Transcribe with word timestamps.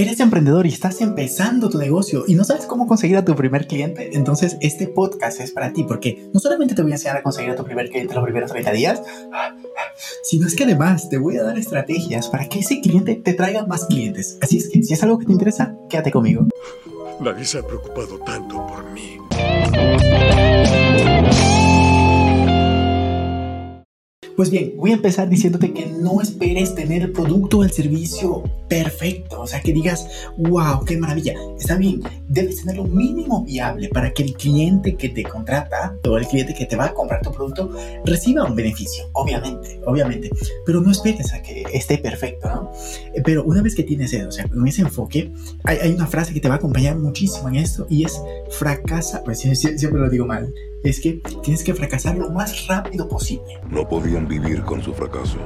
Eres 0.00 0.20
emprendedor 0.20 0.64
y 0.64 0.68
estás 0.68 1.00
empezando 1.00 1.68
tu 1.68 1.76
negocio 1.76 2.22
y 2.28 2.36
no 2.36 2.44
sabes 2.44 2.66
cómo 2.66 2.86
conseguir 2.86 3.16
a 3.16 3.24
tu 3.24 3.34
primer 3.34 3.66
cliente, 3.66 4.16
entonces 4.16 4.56
este 4.60 4.86
podcast 4.86 5.40
es 5.40 5.50
para 5.50 5.72
ti 5.72 5.82
porque 5.82 6.30
no 6.32 6.38
solamente 6.38 6.76
te 6.76 6.82
voy 6.82 6.92
a 6.92 6.94
enseñar 6.94 7.16
a 7.16 7.22
conseguir 7.24 7.50
a 7.50 7.56
tu 7.56 7.64
primer 7.64 7.90
cliente 7.90 8.14
los 8.14 8.22
primeros 8.22 8.52
30 8.52 8.70
días, 8.70 9.02
sino 10.22 10.46
es 10.46 10.54
que 10.54 10.62
además 10.62 11.08
te 11.08 11.18
voy 11.18 11.36
a 11.38 11.42
dar 11.42 11.58
estrategias 11.58 12.28
para 12.28 12.48
que 12.48 12.60
ese 12.60 12.80
cliente 12.80 13.16
te 13.16 13.34
traiga 13.34 13.66
más 13.66 13.86
clientes. 13.86 14.38
Así 14.40 14.58
es 14.58 14.68
que 14.68 14.84
si 14.84 14.94
es 14.94 15.02
algo 15.02 15.18
que 15.18 15.26
te 15.26 15.32
interesa, 15.32 15.74
quédate 15.90 16.12
conmigo. 16.12 16.46
Nadie 17.18 17.44
se 17.44 17.58
ha 17.58 17.66
preocupado 17.66 18.20
tanto 18.20 18.64
por 18.68 18.88
mí. 18.92 19.18
Pues 24.38 24.50
bien, 24.50 24.74
voy 24.76 24.92
a 24.92 24.94
empezar 24.94 25.28
diciéndote 25.28 25.72
que 25.72 25.86
no 25.86 26.20
esperes 26.20 26.72
tener 26.72 27.02
el 27.02 27.10
producto 27.10 27.58
o 27.58 27.64
el 27.64 27.72
servicio 27.72 28.44
perfecto, 28.68 29.40
o 29.40 29.48
sea, 29.48 29.60
que 29.60 29.72
digas, 29.72 30.06
wow, 30.36 30.84
qué 30.84 30.96
maravilla. 30.96 31.34
Está 31.58 31.74
bien, 31.74 32.02
debes 32.28 32.60
tener 32.60 32.76
lo 32.76 32.84
mínimo 32.84 33.44
viable 33.44 33.88
para 33.88 34.12
que 34.12 34.22
el 34.22 34.34
cliente 34.34 34.94
que 34.94 35.08
te 35.08 35.24
contrata 35.24 35.96
o 36.08 36.16
el 36.16 36.24
cliente 36.28 36.54
que 36.54 36.66
te 36.66 36.76
va 36.76 36.84
a 36.84 36.94
comprar 36.94 37.20
tu 37.20 37.32
producto 37.32 37.72
reciba 38.04 38.44
un 38.44 38.54
beneficio, 38.54 39.10
obviamente, 39.12 39.80
obviamente, 39.84 40.30
pero 40.64 40.80
no 40.82 40.92
esperes 40.92 41.32
a 41.32 41.42
que 41.42 41.64
esté 41.72 41.98
perfecto, 41.98 42.48
¿no? 42.48 42.70
Eh, 43.14 43.22
pero 43.24 43.42
una 43.42 43.60
vez 43.60 43.74
que 43.74 43.82
tienes 43.82 44.12
eso, 44.12 44.28
o 44.28 44.30
sea, 44.30 44.46
con 44.46 44.68
ese 44.68 44.82
enfoque, 44.82 45.32
hay, 45.64 45.78
hay 45.78 45.92
una 45.92 46.06
frase 46.06 46.32
que 46.32 46.38
te 46.38 46.46
va 46.46 46.54
a 46.54 46.58
acompañar 46.58 46.96
muchísimo 46.96 47.48
en 47.48 47.56
esto 47.56 47.88
y 47.90 48.04
es 48.04 48.22
fracasa, 48.50 49.24
pues 49.24 49.40
siempre 49.52 49.98
lo 49.98 50.08
digo 50.08 50.26
mal, 50.26 50.54
es 50.82 51.00
que 51.00 51.20
tienes 51.42 51.64
que 51.64 51.74
fracasar 51.74 52.16
lo 52.16 52.30
más 52.30 52.66
rápido 52.66 53.08
posible. 53.08 53.60
No 53.70 53.88
podían 53.88 54.28
vivir 54.28 54.62
con 54.62 54.82
su 54.82 54.92
fracaso. 54.94 55.38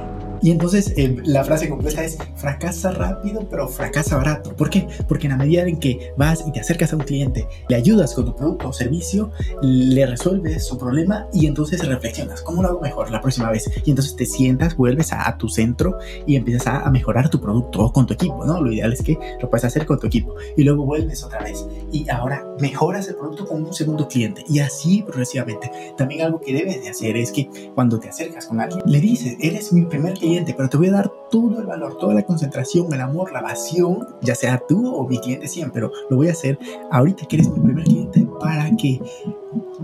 Y 0.43 0.51
entonces 0.51 0.93
eh, 0.97 1.15
la 1.23 1.43
frase 1.43 1.69
completa 1.69 2.03
es 2.03 2.17
fracasa 2.35 2.91
rápido 2.91 3.47
pero 3.49 3.67
fracasa 3.67 4.17
barato. 4.17 4.55
¿Por 4.55 4.69
qué? 4.69 4.87
Porque 5.07 5.27
en 5.27 5.31
la 5.31 5.37
medida 5.37 5.63
en 5.63 5.79
que 5.79 6.11
vas 6.17 6.43
y 6.45 6.51
te 6.51 6.59
acercas 6.59 6.91
a 6.91 6.97
un 6.97 7.03
cliente, 7.03 7.47
le 7.69 7.75
ayudas 7.75 8.13
con 8.13 8.25
tu 8.25 8.35
producto 8.35 8.69
o 8.69 8.73
servicio, 8.73 9.31
le 9.61 10.05
resuelves 10.05 10.65
su 10.65 10.77
problema 10.77 11.27
y 11.31 11.47
entonces 11.47 11.87
reflexionas, 11.87 12.41
¿cómo 12.41 12.61
lo 12.61 12.69
hago 12.69 12.81
mejor 12.81 13.09
la 13.09 13.21
próxima 13.21 13.49
vez? 13.49 13.69
Y 13.85 13.91
entonces 13.91 14.15
te 14.15 14.25
sientas, 14.25 14.75
vuelves 14.75 15.13
a, 15.13 15.33
tu 15.37 15.47
centro 15.47 15.97
y 16.27 16.35
empiezas 16.35 16.67
a, 16.67 16.81
a, 16.81 16.91
mejorar 16.91 17.29
tu 17.29 17.39
producto 17.39 17.85
o 17.85 17.93
con 17.93 18.05
tu 18.05 18.13
equipo, 18.13 18.45
¿no? 18.45 18.61
Lo 18.61 18.71
ideal 18.71 18.93
es 18.93 19.01
que 19.01 19.17
lo 19.41 19.49
puedas 19.49 19.63
hacer 19.63 19.85
con 19.85 19.99
tu 19.99 20.07
equipo 20.07 20.35
y 20.57 20.63
luego 20.63 20.85
vuelves 20.85 21.23
otra 21.23 21.41
vez 21.41 21.65
y 21.91 22.07
ahora 22.09 22.45
mejoras 22.59 23.07
el 23.07 23.15
producto 23.15 23.47
con 23.47 23.63
un 23.63 23.73
segundo 23.73 24.07
cliente 24.07 24.43
y 24.49 24.59
así 24.59 25.01
progresivamente. 25.03 25.71
También 25.97 26.21
algo 26.21 26.41
que 26.41 26.53
debes 26.53 26.83
de 26.83 26.89
hacer 26.89 27.15
es 27.17 27.31
que 27.31 27.49
cuando 27.73 27.99
te 27.99 28.09
acercas 28.09 28.45
con 28.45 28.59
alguien, 28.59 28.81
le 28.85 28.99
dices, 28.99 29.37
eres 29.39 29.71
mi 29.71 29.85
primer 29.85 30.13
cliente, 30.13 30.32
pero 30.41 30.69
te 30.69 30.77
voy 30.77 30.87
a 30.87 30.91
dar 30.91 31.11
todo 31.29 31.59
el 31.59 31.65
valor, 31.65 31.97
toda 31.97 32.13
la 32.13 32.23
concentración, 32.23 32.91
el 32.93 33.01
amor, 33.01 33.31
la 33.31 33.41
pasión, 33.41 34.07
ya 34.21 34.35
sea 34.35 34.61
tú 34.67 34.95
o 34.95 35.07
mi 35.07 35.19
cliente 35.19 35.47
siempre, 35.47 35.81
pero 35.81 35.91
lo 36.09 36.17
voy 36.17 36.29
a 36.29 36.31
hacer 36.31 36.57
ahorita 36.91 37.25
que 37.25 37.37
eres 37.37 37.49
mi 37.49 37.59
primer 37.59 37.83
cliente 37.83 38.27
para 38.39 38.69
que 38.75 39.01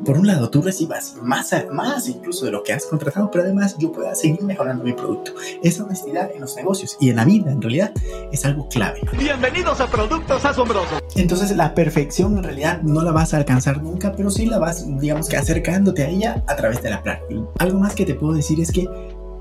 por 0.06 0.18
un 0.18 0.28
lado 0.28 0.50
tú 0.50 0.62
recibas 0.62 1.16
más, 1.22 1.54
más 1.72 2.08
incluso 2.08 2.46
de 2.46 2.52
lo 2.52 2.64
que 2.64 2.74
has 2.74 2.86
contratado, 2.86 3.30
pero 3.32 3.44
además 3.44 3.76
yo 3.78 3.92
pueda 3.92 4.16
seguir 4.16 4.42
mejorando 4.44 4.84
mi 4.84 4.94
producto. 4.94 5.34
Esa 5.62 5.84
honestidad 5.84 6.32
en 6.34 6.42
los 6.42 6.56
negocios 6.56 6.98
y 7.00 7.10
en 7.10 7.18
la 7.18 7.26
vida 7.26 7.52
en 7.52 7.62
realidad 7.62 7.92
es 8.32 8.46
algo 8.46 8.68
clave. 8.70 9.02
Bienvenidos 9.18 9.82
a 9.82 9.88
Productos 9.88 10.46
Asombrosos. 10.46 11.04
Entonces 11.16 11.56
la 11.56 11.74
perfección 11.74 12.38
en 12.38 12.44
realidad 12.44 12.82
no 12.82 13.02
la 13.04 13.12
vas 13.12 13.34
a 13.34 13.38
alcanzar 13.38 13.84
nunca, 13.84 14.14
pero 14.14 14.30
sí 14.32 14.46
la 14.46 14.60
vas, 14.60 14.86
digamos 15.00 15.28
que 15.28 15.38
acercándote 15.38 16.04
a 16.04 16.10
ella 16.10 16.44
a 16.48 16.56
través 16.56 16.82
de 16.82 16.90
la 16.90 17.04
práctica. 17.04 17.42
Algo 17.60 17.80
más 17.80 17.94
que 17.94 18.06
te 18.06 18.16
puedo 18.16 18.34
decir 18.34 18.60
es 18.60 18.72
que 18.72 18.88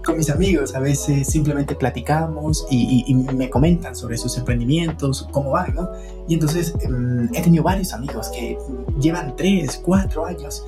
con 0.04 0.16
mis 0.16 0.30
amigos 0.30 0.74
a 0.74 0.80
veces 0.80 1.26
simplemente 1.28 1.74
platicamos 1.74 2.66
y, 2.70 3.14
me 3.14 3.50
comentan 3.50 3.94
sobre 3.94 4.16
sus 4.16 4.36
emprendimientos, 4.38 5.28
cómo 5.32 5.50
van, 5.50 5.74
¿no? 5.74 5.90
Y 6.26 6.34
entonces 6.34 6.74
um, 6.86 7.28
he 7.34 7.42
tenido 7.42 7.64
varios 7.64 7.92
amigos 7.92 8.28
que 8.28 8.58
llevan 9.00 9.36
3, 9.36 9.82
4 9.84 10.26
años 10.26 10.64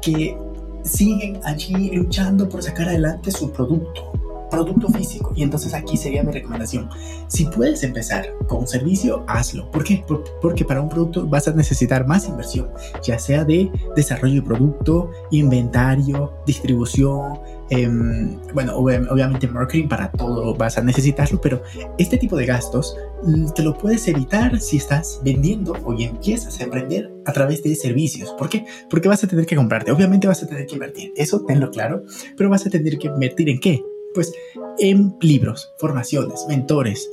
que 0.00 0.36
siguen 0.82 1.40
allí 1.44 1.90
luchando 1.92 2.48
por 2.48 2.62
sacar 2.62 2.88
adelante 2.88 3.30
su 3.30 3.50
producto, 3.50 4.12
producto 4.54 4.88
físico. 4.88 5.32
Y 5.36 5.42
entonces 5.42 5.74
aquí 5.74 5.96
sería 5.96 6.22
mi 6.22 6.32
recomendación. 6.32 6.88
Si 7.28 7.46
puedes 7.46 7.82
empezar 7.82 8.26
con 8.48 8.60
un 8.60 8.66
servicio, 8.66 9.24
hazlo. 9.26 9.70
¿Por 9.70 9.84
qué? 9.84 10.04
Por, 10.06 10.24
porque 10.40 10.64
para 10.64 10.80
un 10.80 10.88
producto 10.88 11.26
vas 11.26 11.48
a 11.48 11.52
necesitar 11.52 12.06
más 12.06 12.28
inversión, 12.28 12.70
ya 13.02 13.18
sea 13.18 13.44
de 13.44 13.70
desarrollo 13.96 14.36
de 14.36 14.42
producto, 14.42 15.10
inventario, 15.30 16.32
distribución, 16.46 17.38
eh, 17.70 17.88
bueno, 18.52 18.76
ob 18.76 18.90
obviamente 19.10 19.48
marketing 19.48 19.88
para 19.88 20.10
todo 20.12 20.54
vas 20.54 20.76
a 20.76 20.82
necesitarlo, 20.82 21.40
pero 21.40 21.62
este 21.98 22.18
tipo 22.18 22.36
de 22.36 22.46
gastos 22.46 22.96
te 23.54 23.62
lo 23.62 23.76
puedes 23.76 24.06
evitar 24.06 24.60
si 24.60 24.76
estás 24.76 25.20
vendiendo 25.24 25.72
o 25.84 25.94
empiezas 25.98 26.60
a 26.60 26.64
emprender 26.64 27.10
a 27.24 27.32
través 27.32 27.62
de 27.62 27.74
servicios. 27.74 28.34
¿Por 28.38 28.48
qué? 28.48 28.66
Porque 28.90 29.08
vas 29.08 29.24
a 29.24 29.26
tener 29.26 29.46
que 29.46 29.56
comprarte, 29.56 29.92
obviamente 29.92 30.26
vas 30.26 30.42
a 30.42 30.46
tener 30.46 30.66
que 30.66 30.74
invertir, 30.74 31.12
eso 31.16 31.44
tenlo 31.44 31.70
claro, 31.70 32.02
pero 32.36 32.50
vas 32.50 32.66
a 32.66 32.70
tener 32.70 32.98
que 32.98 33.08
invertir 33.08 33.48
en 33.48 33.58
qué? 33.58 33.82
Pues 34.14 34.32
en 34.78 35.16
libros, 35.20 35.72
formaciones, 35.78 36.44
mentores, 36.48 37.10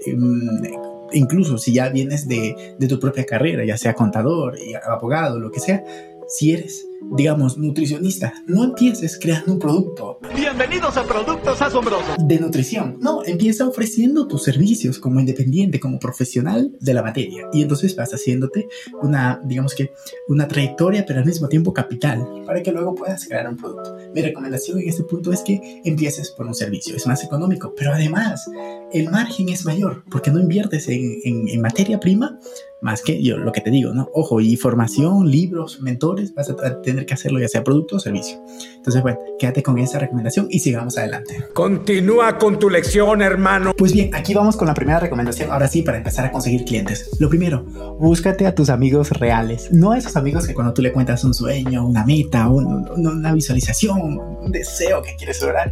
incluso 1.14 1.58
si 1.58 1.74
ya 1.74 1.90
vienes 1.90 2.28
de, 2.28 2.76
de 2.78 2.88
tu 2.88 3.00
propia 3.00 3.26
carrera, 3.26 3.66
ya 3.66 3.78
sea 3.78 3.94
contador, 3.94 4.58
abogado, 4.88 5.40
lo 5.40 5.52
que 5.52 5.60
sea, 5.60 5.84
si 6.32 6.54
eres, 6.54 6.88
digamos, 7.18 7.58
nutricionista, 7.58 8.34
no 8.48 8.64
empieces 8.64 9.20
creando 9.22 9.52
un 9.52 9.60
producto. 9.60 10.18
Bienvenidos 10.34 10.96
a 10.96 11.04
Productos 11.04 11.62
Asombrosos. 11.62 12.16
De 12.26 12.40
nutrición. 12.40 12.98
No, 13.02 13.22
empieza 13.26 13.68
ofreciendo 13.68 14.28
tus 14.28 14.44
servicios 14.44 14.98
como 14.98 15.20
independiente, 15.20 15.82
como 15.82 16.00
profesional 16.00 16.72
de 16.80 16.94
la 16.94 17.04
materia. 17.04 17.50
Y 17.52 17.62
entonces 17.62 17.98
vas 17.98 18.14
haciéndote 18.14 18.70
una, 19.02 19.42
digamos 19.44 19.76
que, 19.76 19.92
una 20.30 20.48
trayectoria, 20.48 21.06
pero 21.06 21.20
al 21.20 21.26
mismo 21.26 21.50
tiempo 21.50 21.74
capital, 21.74 22.26
para 22.46 22.64
que 22.64 22.72
luego 22.72 22.96
puedas 22.96 23.28
crear 23.28 23.50
un 23.50 23.58
producto. 23.58 23.98
Mi 24.16 24.22
recomendación 24.22 24.80
en 24.80 24.88
este 24.88 25.04
punto 25.04 25.34
es 25.34 25.42
que 25.42 25.82
empieces 25.84 26.32
por 26.32 26.48
un 26.48 26.56
servicio. 26.56 26.96
Es 26.96 27.06
más 27.08 27.26
económico, 27.26 27.74
pero 27.76 27.92
además 27.92 28.50
el 28.94 29.12
margen 29.12 29.50
es 29.50 29.66
mayor, 29.66 30.06
porque 30.10 30.32
no 30.32 30.40
inviertes 30.40 30.88
en, 30.88 31.20
en, 31.26 31.50
en 31.50 31.62
materia 31.62 32.00
prima, 32.00 32.40
más 32.82 33.04
que 33.04 33.22
yo 33.24 33.38
lo 33.38 33.52
que 33.52 33.62
te 33.62 33.70
digo, 33.70 33.94
¿no? 33.94 34.10
Ojo, 34.14 34.42
y 34.42 34.58
formación, 34.58 35.30
libros, 35.30 35.82
mentores, 35.82 36.34
vas 36.34 36.50
a 36.50 36.82
tener 36.82 37.06
que 37.06 37.14
hacerlo 37.14 37.40
ya 37.40 37.48
sea 37.48 37.64
producto 37.64 37.98
o 37.98 38.00
servicio. 38.00 38.44
Entonces, 38.76 39.02
bueno, 39.02 39.20
quédate 39.40 39.62
con 39.62 39.78
esa 39.78 40.00
recomendación 40.00 40.48
y 40.50 40.60
sigamos 40.60 40.98
adelante. 40.98 41.46
Continúa 41.54 42.38
con 42.38 42.58
tu 42.58 42.70
lección, 42.70 43.22
hermano. 43.22 43.74
Pues 43.78 43.94
bien, 43.94 44.14
aquí 44.16 44.34
vamos 44.34 44.58
con 44.58 44.68
la 44.68 44.74
primera 44.74 45.00
recomendación, 45.00 45.52
ahora 45.52 45.68
sí, 45.68 45.84
para 45.84 45.98
empezar 45.98 46.26
a 46.26 46.32
conseguir 46.32 46.66
clientes. 46.66 47.12
Lo 47.20 47.30
primero, 47.30 47.64
búscate 48.00 48.48
a 48.48 48.56
tus 48.56 48.70
amigos 48.70 49.12
reales, 49.12 49.72
no 49.72 49.92
a 49.92 49.98
esos 49.98 50.16
amigos 50.16 50.48
que 50.48 50.56
cuando 50.56 50.74
tú 50.74 50.82
le 50.82 50.92
cuentas 50.92 51.24
un 51.24 51.34
sueño, 51.34 51.86
una 51.86 52.04
meta, 52.04 52.50
un, 52.50 52.90
una 52.90 53.34
visualización, 53.34 54.02
un 54.02 54.52
deseo 54.52 55.04
que 55.04 55.16
quieres 55.16 55.40
lograr, 55.42 55.72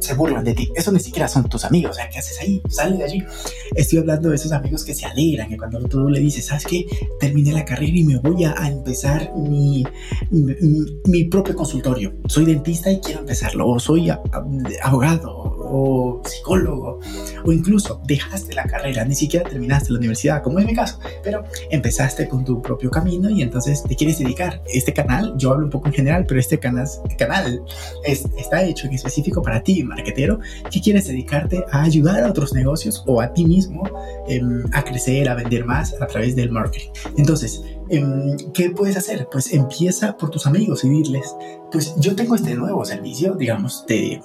se 0.00 0.14
burlan 0.14 0.44
de 0.44 0.54
ti. 0.54 0.70
Eso 0.74 0.92
ni 0.92 1.00
siquiera 1.00 1.28
son 1.28 1.48
tus 1.48 1.64
amigos. 1.64 1.92
O 1.92 1.94
sea, 1.94 2.08
¿qué 2.08 2.18
haces 2.18 2.40
ahí? 2.40 2.62
Sale 2.68 2.96
de 2.96 3.04
allí. 3.04 3.24
Estoy 3.74 3.98
hablando 3.98 4.30
de 4.30 4.36
esos 4.36 4.52
amigos 4.52 4.84
que 4.84 4.94
se 4.94 5.06
alegran, 5.06 5.48
que 5.48 5.56
cuando 5.56 5.80
tú 5.80 6.08
le 6.08 6.20
dices, 6.20 6.46
¿sabes 6.46 6.64
qué? 6.66 6.86
Terminé 7.18 7.52
la 7.52 7.64
carrera 7.64 7.92
y 7.94 8.04
me 8.04 8.18
voy 8.18 8.44
a, 8.44 8.54
empezar 8.66 9.32
mi, 9.36 9.84
mi, 10.30 11.24
propio 11.24 11.54
consultorio. 11.54 12.12
Soy 12.26 12.44
dentista 12.44 12.90
y 12.90 13.00
quiero 13.00 13.20
empezarlo. 13.20 13.68
O 13.68 13.78
soy 13.78 14.10
abogado 14.82 15.49
o 15.70 16.20
psicólogo. 16.24 17.00
O 17.44 17.52
incluso 17.52 18.00
dejaste 18.06 18.54
la 18.54 18.64
carrera, 18.64 19.04
ni 19.04 19.14
siquiera 19.14 19.48
terminaste 19.48 19.92
la 19.92 19.98
universidad, 19.98 20.42
como 20.42 20.58
es 20.58 20.66
mi 20.66 20.74
caso. 20.74 20.98
Pero 21.22 21.44
empezaste 21.70 22.28
con 22.28 22.44
tu 22.44 22.60
propio 22.60 22.90
camino 22.90 23.30
y 23.30 23.42
entonces 23.42 23.82
te 23.82 23.94
quieres 23.96 24.18
dedicar. 24.18 24.62
Este 24.66 24.92
canal, 24.92 25.34
yo 25.36 25.52
hablo 25.52 25.64
un 25.64 25.70
poco 25.70 25.88
en 25.88 25.94
general, 25.94 26.24
pero 26.26 26.40
este 26.40 26.58
canal, 26.58 26.86
canal 27.18 27.62
es, 28.04 28.24
está 28.36 28.62
hecho 28.62 28.86
en 28.86 28.94
específico 28.94 29.42
para 29.42 29.62
ti, 29.62 29.82
marquetero 29.82 30.40
que 30.70 30.80
quieres 30.80 31.06
dedicarte 31.06 31.64
a 31.70 31.82
ayudar 31.82 32.22
a 32.24 32.30
otros 32.30 32.52
negocios 32.52 33.02
o 33.06 33.20
a 33.20 33.32
ti 33.32 33.44
mismo 33.44 33.82
eh, 34.28 34.40
a 34.72 34.82
crecer, 34.82 35.28
a 35.28 35.34
vender 35.34 35.64
más 35.64 35.94
a 36.00 36.06
través 36.06 36.36
del 36.36 36.50
marketing. 36.50 36.90
Entonces, 37.16 37.62
¿qué 38.54 38.70
puedes 38.70 38.96
hacer? 38.96 39.28
Pues 39.30 39.52
empieza 39.52 40.16
por 40.16 40.30
tus 40.30 40.46
amigos 40.46 40.84
y 40.84 40.88
dirles, 40.88 41.34
pues 41.72 41.94
yo 41.98 42.14
tengo 42.14 42.36
este 42.36 42.54
nuevo 42.54 42.84
servicio, 42.84 43.34
digamos, 43.34 43.84
te, 43.86 44.22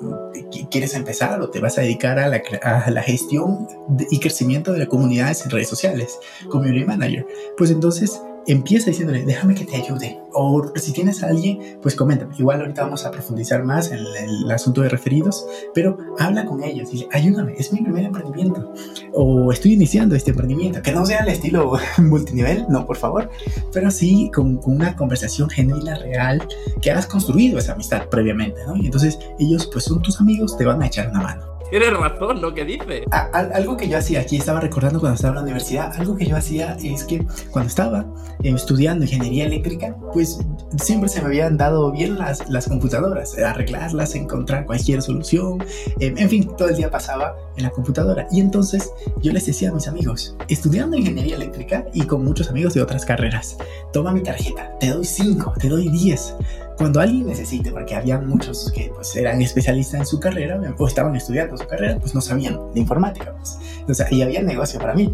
te 0.52 0.68
quieres 0.70 0.94
empezar 0.94 1.42
o 1.42 1.50
te 1.50 1.60
vas 1.60 1.78
a 1.78 1.82
dedicar 1.82 2.20
a 2.20 2.28
la, 2.28 2.42
a 2.62 2.92
la 2.92 3.02
gestión 3.02 3.68
y 4.12 4.20
crecimiento 4.20 4.72
de 4.72 4.80
las 4.80 4.88
comunidades 4.88 5.44
en 5.44 5.52
redes 5.52 5.70
sociales, 5.70 6.20
community 6.50 6.86
manager. 6.86 7.26
Pues 7.58 7.72
entonces 7.72 8.22
empieza 8.48 8.90
diciéndole, 8.90 9.26
déjame 9.26 9.56
que 9.56 9.66
te 9.66 9.76
ayude. 9.76 10.20
O 10.34 10.72
si 10.76 10.92
tienes 10.92 11.24
a 11.24 11.28
alguien, 11.28 11.80
pues 11.82 11.96
coméntame. 11.96 12.36
Igual 12.38 12.62
ahorita 12.62 12.84
vamos 12.84 13.06
a 13.06 13.12
profundizar 13.12 13.64
más 13.64 13.92
en 13.92 14.00
el, 14.00 14.52
asunto 14.52 14.82
de 14.82 14.90
referidos, 14.90 15.46
pero 15.74 15.98
habla 16.20 16.46
con 16.46 16.64
ellos. 16.64 16.92
Dile, 16.92 17.08
ayúdame, 17.12 17.54
es 17.58 17.72
mi 17.72 17.82
primer 17.82 18.06
emprendimiento. 18.06 18.74
O 19.14 19.52
estoy 19.52 19.74
iniciando 19.74 20.16
este 20.16 20.32
emprendimiento. 20.32 20.82
Que 20.82 20.92
no 20.92 21.06
sea 21.06 21.20
el 21.20 21.30
estilo 21.30 21.74
multinivel, 21.98 22.66
no, 22.70 22.86
por 22.86 22.98
favor. 22.98 23.30
Pero 23.72 23.92
sí 23.92 24.32
con, 24.34 24.58
con 24.58 24.76
una 24.76 24.96
conversación 24.96 25.50
genuina, 25.50 25.96
real, 25.96 26.46
que 26.82 26.92
has 26.92 27.08
construido 27.08 27.60
esa 27.60 27.74
amistad 27.74 28.08
previamente, 28.10 28.60
¿no? 28.68 28.76
Y 28.76 28.86
entonces 28.86 29.20
ellos, 29.40 29.68
pues 29.72 29.86
son 29.86 30.02
tus 30.02 30.20
amigos, 30.20 30.58
te 30.58 30.66
van 30.66 30.82
a 30.82 30.88
echar 30.88 31.10
una 31.10 31.22
mano. 31.22 31.55
Tienes 31.70 31.94
razón 31.98 32.42
lo 32.42 32.54
que 32.54 32.64
dice. 32.64 33.06
algo 33.12 33.76
que 33.76 33.88
yo 33.88 33.98
hacía, 33.98 34.22
aquí 34.22 34.38
estaba 34.38 34.60
recordando 34.60 35.00
cuando 35.00 35.16
estaba 35.16 35.32
en 35.32 35.36
la 35.36 35.42
universidad, 35.42 35.94
algo 35.98 36.16
que 36.16 36.26
yo 36.26 36.38
hacía 36.38 36.78
es 36.82 37.04
que 37.04 37.26
cuando 37.50 37.70
estaba 37.70 38.06
eh, 38.44 38.52
estudiando 38.56 39.04
ingeniería 39.04 39.46
eléctrica, 39.46 39.96
pues 40.14 40.40
siempre 40.78 41.10
se 41.10 41.22
me 41.22 41.28
habían 41.28 41.58
dado 41.58 41.92
bien 41.92 42.18
las, 42.18 42.48
las 42.50 42.68
computadoras, 42.68 43.38
arreglarlas, 43.38 44.14
encontrar 44.16 44.66
cualquier 44.66 45.02
solución, 45.02 45.64
eh, 46.00 46.14
en 46.16 46.30
fin, 46.30 46.50
todo 46.56 46.70
el 46.70 46.76
día 46.76 46.92
pasaba 46.92 47.36
en 47.58 47.64
la 47.64 47.72
computadora. 47.72 48.28
Y 48.32 48.42
entonces 48.42 48.92
yo 49.22 49.34
les 49.34 49.46
decía 49.48 49.70
a 49.70 49.74
mis 49.74 49.88
amigos, 49.88 50.36
estudiando 50.48 50.98
ingeniería 50.98 51.36
eléctrica 51.36 51.86
y 51.94 52.04
con 52.04 52.24
muchos 52.24 52.50
amigos 52.50 52.76
de 52.76 52.84
otras 52.84 53.06
carreras, 53.06 53.58
toma 53.92 54.12
mi 54.12 54.22
tarjeta, 54.22 54.78
te 54.80 54.90
doy 54.90 55.06
5, 55.06 55.54
te 55.60 55.70
doy 55.70 55.90
10 55.90 56.36
cuando 56.78 57.00
alguien 57.00 57.28
necesite, 57.28 57.72
porque 57.72 57.96
había 57.96 58.20
muchos 58.20 58.72
que 58.72 58.92
pues, 58.94 59.16
eran 59.16 59.42
especialistas 59.42 60.02
en 60.02 60.06
su 60.06 60.20
carrera 60.20 60.60
o 60.78 60.88
estaban 60.88 61.16
estudiando 61.16 61.58
su 61.58 61.66
carrera, 61.66 61.98
pues 62.00 62.14
no 62.14 62.22
sabían 62.22 62.60
de 62.74 62.80
informática. 62.80 63.36
Pues. 63.36 63.98
Sea, 63.98 64.08
y 64.12 64.22
había 64.22 64.42
negocio 64.42 64.80
para 64.80 64.94
mí. 64.94 65.14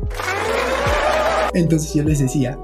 Entonces 1.53 1.93
yo 1.93 2.03
les 2.03 2.19
decía, 2.19 2.57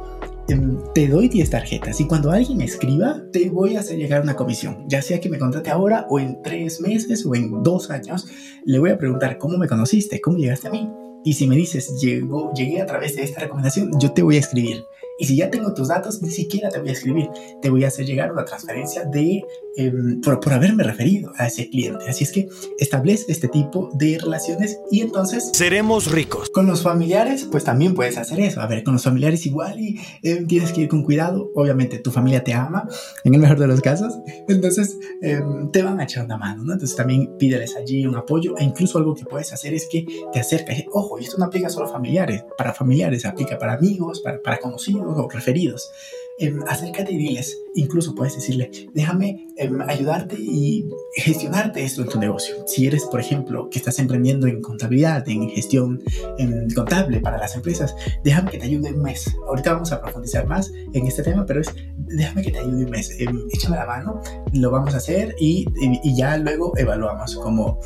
em, 0.47 0.77
te 0.95 1.07
doy 1.07 1.27
10 1.27 1.49
tarjetas 1.49 1.99
y 1.99 2.07
cuando 2.07 2.31
alguien 2.31 2.61
escriba, 2.61 3.21
te 3.31 3.49
voy 3.49 3.75
a 3.75 3.81
hacer 3.81 3.97
llegar 3.97 4.21
una 4.21 4.35
comisión. 4.35 4.85
Ya 4.87 5.01
sea 5.01 5.19
que 5.19 5.29
me 5.29 5.37
contrate 5.37 5.69
ahora 5.69 6.07
o 6.09 6.19
en 6.19 6.41
tres 6.41 6.81
meses 6.81 7.25
o 7.25 7.35
en 7.35 7.63
dos 7.63 7.91
años, 7.91 8.25
le 8.65 8.79
voy 8.79 8.89
a 8.89 8.97
preguntar 8.97 9.37
cómo 9.37 9.57
me 9.57 9.67
conociste, 9.67 10.21
cómo 10.21 10.37
llegaste 10.37 10.69
a 10.69 10.71
mí. 10.71 10.89
Y 11.23 11.33
si 11.33 11.45
me 11.47 11.55
dices, 11.55 11.99
Llegó, 12.01 12.53
llegué 12.53 12.81
a 12.81 12.85
través 12.85 13.15
de 13.15 13.23
esta 13.23 13.41
recomendación, 13.41 13.91
yo 13.99 14.11
te 14.13 14.23
voy 14.23 14.37
a 14.37 14.39
escribir. 14.39 14.83
Y 15.17 15.25
si 15.25 15.35
ya 15.35 15.49
tengo 15.49 15.73
tus 15.73 15.87
datos, 15.87 16.21
ni 16.21 16.29
siquiera 16.29 16.69
te 16.69 16.79
voy 16.79 16.89
a 16.89 16.91
escribir. 16.91 17.29
Te 17.61 17.69
voy 17.69 17.83
a 17.83 17.87
hacer 17.87 18.05
llegar 18.05 18.31
una 18.31 18.45
transferencia 18.45 19.05
de, 19.05 19.43
em, 19.75 20.21
por, 20.21 20.39
por, 20.39 20.53
haberme 20.53 20.83
referido 20.83 21.31
a 21.37 21.47
ese 21.47 21.69
cliente. 21.69 22.07
Así 22.07 22.23
es 22.23 22.31
que 22.31 22.47
establece 22.77 23.31
este 23.31 23.47
tipo 23.47 23.89
de 23.93 24.19
relaciones 24.19 24.79
y 24.91 25.01
entonces... 25.01 25.51
Seremos 25.53 26.11
ricos. 26.11 26.49
Con 26.49 26.67
los 26.67 26.83
familiares, 26.83 27.47
pues 27.51 27.63
también 27.63 27.95
puedes 27.95 28.17
hacer 28.17 28.39
eso. 28.39 28.61
A 28.61 28.67
ver, 28.67 28.83
con 28.83 28.93
los 28.93 29.03
familiares 29.03 29.45
igual 29.45 29.79
y 29.79 29.99
em, 30.23 30.45
tienes 30.47 30.71
que 30.71 30.81
ir 30.81 30.87
con 30.87 31.03
cuidado. 31.03 31.49
Obviamente 31.55 31.99
tu 31.99 32.11
familia 32.11 32.43
te 32.43 32.53
ama, 32.53 32.87
en 33.23 33.33
el 33.33 33.41
mejor 33.41 33.59
de 33.59 33.67
los 33.67 33.81
casos. 33.81 34.13
Entonces 34.47 34.97
em, 35.21 35.71
te 35.71 35.81
van 35.81 35.99
a 35.99 36.03
echar 36.03 36.25
una 36.25 36.37
mano, 36.37 36.63
¿no? 36.63 36.73
Entonces 36.73 36.95
también 36.95 37.37
pídeles 37.37 37.75
allí 37.75 38.05
un 38.05 38.15
apoyo 38.15 38.55
e 38.57 38.63
incluso 38.63 38.97
algo 38.97 39.15
que 39.15 39.25
puedes 39.25 39.51
hacer 39.51 39.73
es 39.73 39.87
que 39.91 40.05
te 40.31 40.39
acercas. 40.39 40.83
Ojo, 40.91 41.17
esto 41.17 41.37
no 41.37 41.45
aplica 41.45 41.69
solo 41.69 41.87
a 41.87 41.89
familiares. 41.89 42.43
Para 42.57 42.73
familiares, 42.73 43.25
aplica 43.25 43.57
para 43.57 43.73
amigos, 43.73 44.21
para, 44.21 44.41
para 44.41 44.59
conocidos 44.59 45.06
referidos. 45.31 45.91
Em, 46.39 46.61
acércate 46.67 47.13
y 47.13 47.17
diles, 47.17 47.57
incluso 47.77 48.13
puedes 48.13 48.35
decirle, 48.35 48.69
déjame 48.93 49.47
em, 49.57 49.81
ayudarte 49.81 50.35
y 50.39 50.87
gestionarte 51.15 51.83
esto 51.83 52.01
en 52.01 52.09
tu 52.09 52.19
negocio. 52.19 52.55
Si 52.67 52.85
eres, 52.85 53.05
por 53.05 53.19
ejemplo, 53.19 53.69
que 53.69 53.79
estás 53.79 53.99
emprendiendo 53.99 54.47
en 54.47 54.61
contabilidad, 54.61 55.27
en 55.29 55.49
gestión 55.49 56.03
en 56.37 56.69
contable 56.71 57.19
para 57.19 57.37
las 57.37 57.55
empresas, 57.55 57.95
déjame 58.23 58.51
que 58.51 58.59
te 58.59 58.65
ayude 58.65 58.93
un 58.93 59.01
mes. 59.01 59.35
Ahorita 59.47 59.73
vamos 59.73 59.91
a 59.91 60.01
profundizar 60.01 60.47
más 60.47 60.71
en 60.93 61.07
este 61.07 61.23
tema, 61.23 61.45
pero 61.45 61.61
es, 61.61 61.73
déjame 61.97 62.43
que 62.43 62.51
te 62.51 62.59
ayude 62.59 62.85
un 62.85 62.91
mes. 62.91 63.15
Em, 63.19 63.39
échame 63.51 63.77
la 63.77 63.85
mano, 63.85 64.21
lo 64.53 64.71
vamos 64.71 64.93
a 64.93 64.97
hacer 64.97 65.35
y, 65.39 65.65
y, 65.81 66.15
ya 66.15 66.37
luego 66.37 66.75
evaluamos 66.77 67.35
cómo, 67.35 67.79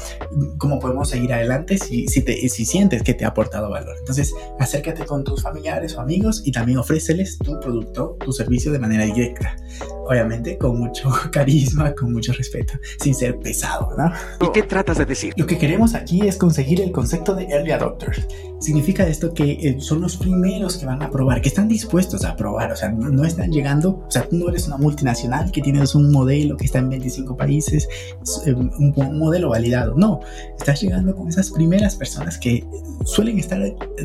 cómo 0.58 0.80
podemos 0.80 1.10
seguir 1.10 1.34
adelante 1.34 1.78
si, 1.78 2.08
si, 2.08 2.24
te, 2.24 2.48
si 2.50 2.66
sientes 2.66 3.04
que 3.04 3.14
te 3.14 3.26
ha 3.26 3.30
aportado 3.30 3.70
valor. 3.70 3.96
Entonces, 4.00 4.34
acércate 4.60 5.06
con 5.06 5.24
tus 5.24 5.42
familiares 5.42 5.96
o 5.96 6.02
amigos 6.02 6.42
y 6.46 6.52
también 6.52 6.78
ofréceles 6.78 7.38
tu 7.38 7.60
producto, 7.60 8.18
tus 8.24 8.42
servicio 8.42 8.72
de 8.72 8.80
manera 8.80 9.06
directa. 9.06 9.56
Obviamente 10.08 10.58
con 10.58 10.78
mucho 10.78 11.10
carisma, 11.32 11.94
con 11.94 12.12
mucho 12.12 12.34
respeto, 12.34 12.74
sin 13.00 13.16
ser 13.16 13.40
pesado, 13.40 13.90
¿no? 13.98 14.12
¿Y 14.46 14.52
qué 14.52 14.64
tratas 14.64 14.98
de 14.98 15.06
decir? 15.06 15.34
Lo 15.38 15.46
que 15.46 15.58
queremos 15.58 15.96
aquí 15.96 16.28
es 16.28 16.38
conseguir 16.38 16.82
el 16.82 16.92
concepto 16.92 17.36
de 17.36 17.46
early 17.46 17.72
adopters. 17.72 18.28
Significa 18.62 19.08
esto 19.08 19.34
que 19.34 19.54
eh, 19.54 19.78
son 19.80 20.02
los 20.02 20.18
primeros 20.18 20.78
que 20.78 20.86
van 20.86 21.02
a 21.02 21.10
probar, 21.10 21.42
que 21.42 21.50
están 21.50 21.68
dispuestos 21.68 22.24
a 22.24 22.36
probar, 22.36 22.72
o 22.72 22.76
sea, 22.76 22.90
no, 22.90 23.26
están 23.26 23.52
llegando, 23.52 24.04
o 24.08 24.12
sea, 24.12 24.30
tú 24.30 24.36
no 24.36 24.50
eres 24.50 24.68
una 24.68 24.78
multinacional 24.78 25.52
que 25.52 25.62
tienes 25.62 25.96
un 25.96 26.12
modelo 26.12 26.58
que 26.58 26.66
está 26.66 26.78
en 26.78 26.90
25 26.90 27.36
países, 27.36 27.90
eh, 28.46 28.54
un, 28.54 28.94
modelo 29.18 29.50
validado, 29.50 29.96
no, 29.96 30.20
estás 30.58 30.80
llegando 30.80 31.16
con 31.16 31.28
esas 31.28 31.50
primeras 31.50 31.96
personas 31.96 32.38
que 32.38 32.64
suelen 33.04 33.40
estar, 33.40 33.60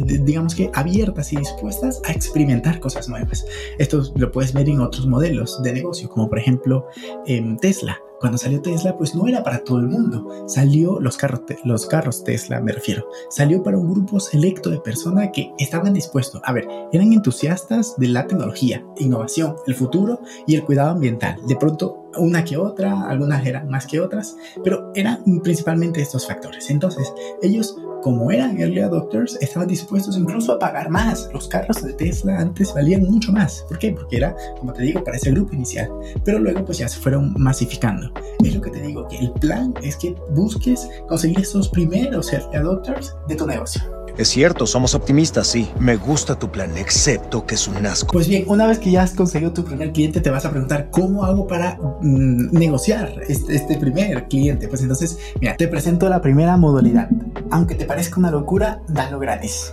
digamos 0.07 0.55
que, 0.55 0.71
abiertas 0.73 1.35
y 1.35 1.37
dispuestas 1.37 2.01
a 2.09 2.13
experimentar 2.13 2.81
cosas 2.81 3.11
nuevas. 3.11 3.45
Esto 3.79 4.03
lo 4.17 4.33
puedes 4.33 4.55
ver 4.55 4.71
en 4.71 4.81
otros 4.81 5.07
modelos 5.07 5.63
de 5.63 5.75
negocio, 5.75 6.09
como 6.09 6.31
por 6.31 6.39
ejemplo 6.39 6.87
en 7.27 7.59
Tesla. 7.59 8.01
Cuando 8.21 8.39
salió 8.39 8.63
Tesla, 8.63 8.97
pues 8.97 9.15
no 9.15 9.27
era 9.27 9.43
para 9.43 9.63
todo 9.63 9.79
el 9.79 9.89
mundo. 9.89 10.45
Salió 10.47 11.01
los 11.01 11.17
carros, 11.17 11.43
los 11.65 11.87
carros 11.87 12.25
Tesla, 12.25 12.61
me 12.61 12.73
refiero. 12.73 13.07
Salió 13.31 13.63
para 13.63 13.79
un 13.79 13.91
grupo 13.91 14.21
selecto 14.21 14.71
de 14.71 14.81
personas 14.81 15.31
que 15.33 15.53
estaban 15.59 15.93
dispuestos. 15.93 16.41
A 16.45 16.53
ver, 16.53 16.67
eran 16.93 17.13
entusiastas 17.13 17.97
de 17.99 18.09
la 18.09 18.27
tecnología, 18.27 18.85
innovación, 18.97 19.57
el 19.67 19.75
futuro 19.75 20.21
y 20.47 20.55
el 20.55 20.65
cuidado 20.65 20.91
ambiental. 20.91 21.37
De 21.47 21.57
pronto, 21.57 22.06
una 22.19 22.45
que 22.45 22.57
otra, 22.57 23.09
algunas 23.09 23.45
eran 23.47 23.69
más 23.69 23.87
que 23.87 24.01
otras, 24.01 24.37
pero 24.63 24.91
eran 24.95 25.23
principalmente 25.43 26.01
estos 26.01 26.27
factores. 26.27 26.71
Entonces, 26.71 27.13
ellos 27.43 27.77
como 28.07 28.31
eran 28.31 28.61
early 28.61 28.79
adopters, 28.79 29.37
estaban 29.41 29.67
dispuestos 29.67 30.17
incluso 30.17 30.53
a 30.53 30.61
pagar 30.61 30.91
más. 30.91 31.29
Los 31.33 31.49
carros 31.49 31.83
de 31.83 31.93
Tesla 31.93 32.39
antes 32.39 32.73
valían 32.73 33.03
mucho 33.03 33.33
más. 33.33 33.65
¿Por 33.67 33.81
qué? 33.81 33.91
Porque 33.91 34.19
era, 34.19 34.37
como 34.61 34.73
te 34.73 34.83
digo, 34.83 35.03
para 35.03 35.17
ese 35.17 35.33
grupo 35.33 35.55
inicial. 35.55 35.91
Pero 36.25 36.39
luego 36.39 36.65
pues 36.65 36.79
ya 36.79 36.89
se 36.89 37.01
fueron 37.01 37.35
masificando. 37.37 38.13
Es 38.45 38.55
lo 38.55 38.61
que 38.61 38.71
te 38.71 38.81
digo, 38.81 39.09
que 39.09 39.19
el 39.19 39.33
plan 39.33 39.75
es 39.83 39.97
que 39.97 40.15
busques 40.31 40.89
conseguir 41.09 41.41
esos 41.41 41.69
primeros 41.69 42.33
early 42.33 42.57
adopters 42.57 43.13
de 43.27 43.35
tu 43.35 43.45
negocio. 43.45 43.96
Es 44.19 44.29
cierto, 44.29 44.67
somos 44.67 44.95
optimistas, 44.95 45.47
sí. 45.47 45.71
Me 45.79 45.97
gusta 45.97 46.39
tu 46.39 46.51
plan, 46.51 46.75
excepto 46.79 47.45
que 47.45 47.55
es 47.55 47.69
un 47.69 47.85
asco. 47.85 48.13
Pues 48.13 48.29
bien, 48.29 48.45
una 48.47 48.67
vez 48.67 48.79
que 48.79 48.91
ya 48.91 49.03
has 49.03 49.13
conseguido 49.13 49.53
tu 49.53 49.63
primer 49.63 49.93
cliente, 49.93 50.23
te 50.23 50.31
vas 50.31 50.47
a 50.47 50.51
preguntar 50.51 50.89
cómo 50.91 51.25
hago 51.25 51.47
para 51.47 51.79
mm, 52.01 52.53
negociar 52.53 53.21
este, 53.29 53.55
este, 53.55 53.77
primer 53.77 54.27
cliente. 54.29 54.69
Pues 54.69 54.81
entonces, 54.81 55.19
mira, 55.39 55.57
te 55.57 55.69
presento 55.69 56.09
la 56.09 56.23
primera 56.23 56.57
modalidad. 56.57 57.11
Aunque 57.51 57.75
te 57.75 57.85
parezca 57.85 58.19
una 58.19 58.31
locura, 58.31 58.81
dalo 58.89 59.19
gratis. 59.19 59.73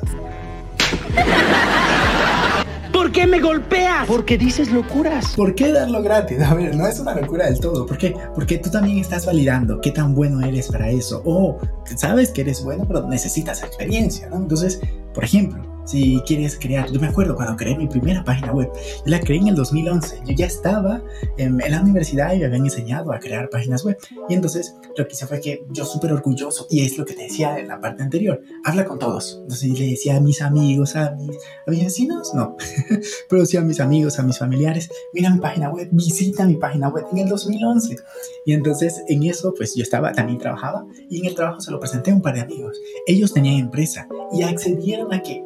¿Por 3.03 3.11
qué 3.11 3.27
me 3.27 3.41
golpeas? 3.41 4.07
Porque 4.07 4.37
dices 4.37 4.71
locuras. 4.71 5.35
¿Por 5.35 5.53
qué 5.55 5.73
darlo 5.73 6.01
gratis? 6.01 6.39
A 6.39 6.53
ver, 6.53 6.73
no 6.73 6.87
es 6.87 7.01
una 7.01 7.13
locura 7.13 7.47
del 7.47 7.59
todo. 7.59 7.85
¿Por 7.85 7.97
qué? 7.97 8.15
Porque 8.33 8.59
tú 8.59 8.71
también 8.71 8.97
estás 8.99 9.25
validando 9.25 9.81
qué 9.81 9.91
tan 9.91 10.15
bueno 10.15 10.39
eres 10.39 10.69
para 10.69 10.89
eso. 10.89 11.21
O 11.25 11.59
sabes 11.97 12.31
que 12.31 12.39
eres 12.39 12.63
bueno, 12.63 12.85
pero 12.87 13.05
necesitas 13.09 13.61
experiencia, 13.61 14.29
¿no? 14.29 14.37
Entonces, 14.37 14.79
por 15.13 15.25
ejemplo, 15.25 15.61
si 15.85 16.21
quieres 16.25 16.57
crear, 16.59 16.89
yo 16.91 16.99
me 16.99 17.07
acuerdo 17.07 17.35
cuando 17.35 17.55
creé 17.55 17.77
mi 17.77 17.87
primera 17.87 18.23
página 18.23 18.51
web, 18.51 18.69
yo 18.73 19.03
la 19.05 19.19
creé 19.19 19.39
en 19.39 19.49
el 19.49 19.55
2011, 19.55 20.21
yo 20.25 20.35
ya 20.35 20.45
estaba 20.45 21.01
en, 21.37 21.57
la 21.57 21.81
universidad 21.81 22.33
y 22.33 22.39
me 22.39 22.45
habían 22.45 22.63
enseñado 22.65 23.11
a 23.11 23.19
crear 23.19 23.49
páginas 23.49 23.83
web. 23.83 23.97
Y 24.29 24.33
entonces 24.33 24.75
lo 24.97 25.07
que 25.07 25.13
hice 25.13 25.27
fue 25.27 25.39
que 25.41 25.65
yo 25.69 25.85
súper 25.85 26.13
orgulloso, 26.13 26.67
y 26.69 26.81
es 26.81 26.97
lo 26.97 27.05
que 27.05 27.13
te 27.13 27.23
decía 27.23 27.57
en 27.57 27.67
la 27.67 27.79
parte 27.79 28.03
anterior, 28.03 28.41
habla 28.63 28.85
con 28.85 28.99
todos. 28.99 29.39
Entonces 29.41 29.77
le 29.77 29.87
decía 29.87 30.17
a 30.17 30.19
mis 30.19 30.41
amigos, 30.41 30.95
a 30.95 31.11
mis, 31.11 31.37
a 31.67 31.71
mis 31.71 31.83
vecinos, 31.83 32.33
no, 32.33 32.55
pero 33.29 33.45
sí 33.45 33.57
a 33.57 33.61
mis 33.61 33.79
amigos, 33.79 34.19
a 34.19 34.23
mis 34.23 34.37
familiares, 34.37 34.89
mira 35.13 35.29
mi 35.29 35.39
página 35.39 35.69
web, 35.69 35.89
visita 35.91 36.45
mi 36.45 36.55
página 36.55 36.89
web 36.89 37.05
en 37.11 37.19
el 37.19 37.29
2011. 37.29 37.95
Y 38.45 38.53
entonces 38.53 39.03
en 39.07 39.23
eso 39.23 39.53
pues 39.55 39.75
yo 39.75 39.83
estaba, 39.83 40.11
también 40.13 40.39
trabajaba 40.39 40.85
y 41.09 41.19
en 41.19 41.25
el 41.25 41.35
trabajo 41.35 41.61
se 41.61 41.71
lo 41.71 41.79
presenté 41.79 42.11
a 42.11 42.15
un 42.15 42.21
par 42.21 42.35
de 42.35 42.41
amigos. 42.41 42.79
Ellos 43.07 43.33
tenían 43.33 43.59
empresa 43.59 44.07
y 44.31 44.43
accedieron 44.43 45.13
a 45.13 45.21
que 45.21 45.43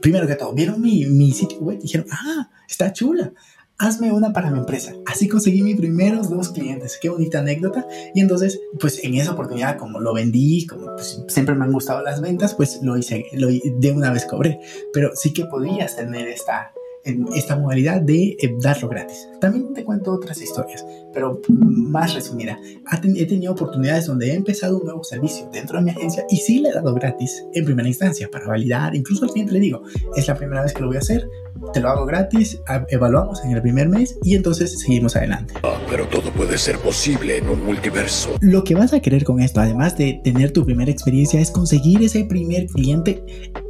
primero 0.00 0.26
que 0.26 0.34
todo, 0.36 0.52
vieron 0.52 0.80
mi, 0.80 1.06
mi 1.06 1.32
sitio 1.32 1.58
web 1.58 1.78
dijeron, 1.80 2.06
ah, 2.10 2.50
está 2.68 2.92
chula, 2.92 3.32
hazme 3.78 4.12
una 4.12 4.32
para 4.32 4.50
mi 4.50 4.58
empresa. 4.58 4.92
Así 5.06 5.28
conseguí 5.28 5.62
mis 5.62 5.76
primeros 5.76 6.30
dos 6.30 6.50
clientes. 6.50 6.98
Qué 7.00 7.08
bonita 7.08 7.40
anécdota. 7.40 7.86
Y 8.14 8.20
entonces, 8.20 8.60
pues 8.78 9.02
en 9.02 9.14
esa 9.14 9.32
oportunidad, 9.32 9.76
como 9.78 10.00
lo 10.00 10.14
vendí, 10.14 10.66
como 10.66 10.86
pues, 10.94 11.22
siempre 11.28 11.54
me 11.54 11.64
han 11.64 11.72
gustado 11.72 12.02
las 12.02 12.20
ventas, 12.20 12.54
pues 12.54 12.80
lo 12.82 12.96
hice, 12.96 13.26
lo, 13.34 13.48
de 13.48 13.92
una 13.92 14.12
vez 14.12 14.26
cobré. 14.26 14.60
Pero 14.92 15.10
sí 15.14 15.32
que 15.32 15.44
podías 15.46 15.96
tener 15.96 16.28
esta, 16.28 16.72
en 17.04 17.26
esta 17.34 17.56
modalidad 17.56 18.00
de 18.00 18.36
eh, 18.40 18.54
darlo 18.60 18.88
gratis. 18.88 19.28
También 19.40 19.72
te 19.74 19.84
cuento 19.84 20.12
otras 20.12 20.40
historias, 20.40 20.84
pero 21.12 21.40
más 21.48 22.14
resumida. 22.14 22.58
He 23.16 23.26
tenido 23.26 23.52
oportunidades 23.52 24.06
donde 24.06 24.30
he 24.30 24.34
empezado 24.34 24.78
un 24.78 24.84
nuevo 24.84 25.04
servicio 25.04 25.48
dentro 25.52 25.78
de 25.78 25.84
mi 25.84 25.90
agencia 25.90 26.24
y 26.30 26.36
sí 26.36 26.60
le 26.60 26.70
he 26.70 26.72
dado 26.72 26.94
gratis 26.94 27.44
en 27.52 27.64
primera 27.64 27.88
instancia 27.88 28.28
para 28.30 28.46
validar. 28.46 28.94
Incluso 28.94 29.24
al 29.24 29.30
cliente 29.30 29.52
le 29.52 29.60
digo, 29.60 29.82
es 30.16 30.26
la 30.26 30.34
primera 30.34 30.62
vez 30.62 30.72
que 30.72 30.80
lo 30.80 30.86
voy 30.86 30.96
a 30.96 31.00
hacer, 31.00 31.28
te 31.72 31.80
lo 31.80 31.88
hago 31.88 32.06
gratis, 32.06 32.60
evaluamos 32.88 33.44
en 33.44 33.52
el 33.52 33.62
primer 33.62 33.88
mes 33.88 34.18
y 34.22 34.34
entonces 34.34 34.78
seguimos 34.78 35.16
adelante. 35.16 35.54
Ah, 35.62 35.78
pero 35.88 36.06
todo 36.08 36.30
puede 36.32 36.58
ser 36.58 36.78
posible 36.78 37.38
en 37.38 37.48
un 37.48 37.64
multiverso. 37.64 38.36
Lo 38.40 38.64
que 38.64 38.74
vas 38.74 38.92
a 38.92 39.00
querer 39.00 39.24
con 39.24 39.40
esto, 39.40 39.60
además 39.60 39.96
de 39.96 40.20
tener 40.24 40.52
tu 40.52 40.64
primera 40.64 40.90
experiencia, 40.90 41.40
es 41.40 41.50
conseguir 41.50 42.02
ese 42.02 42.24
primer 42.24 42.66
cliente 42.66 43.24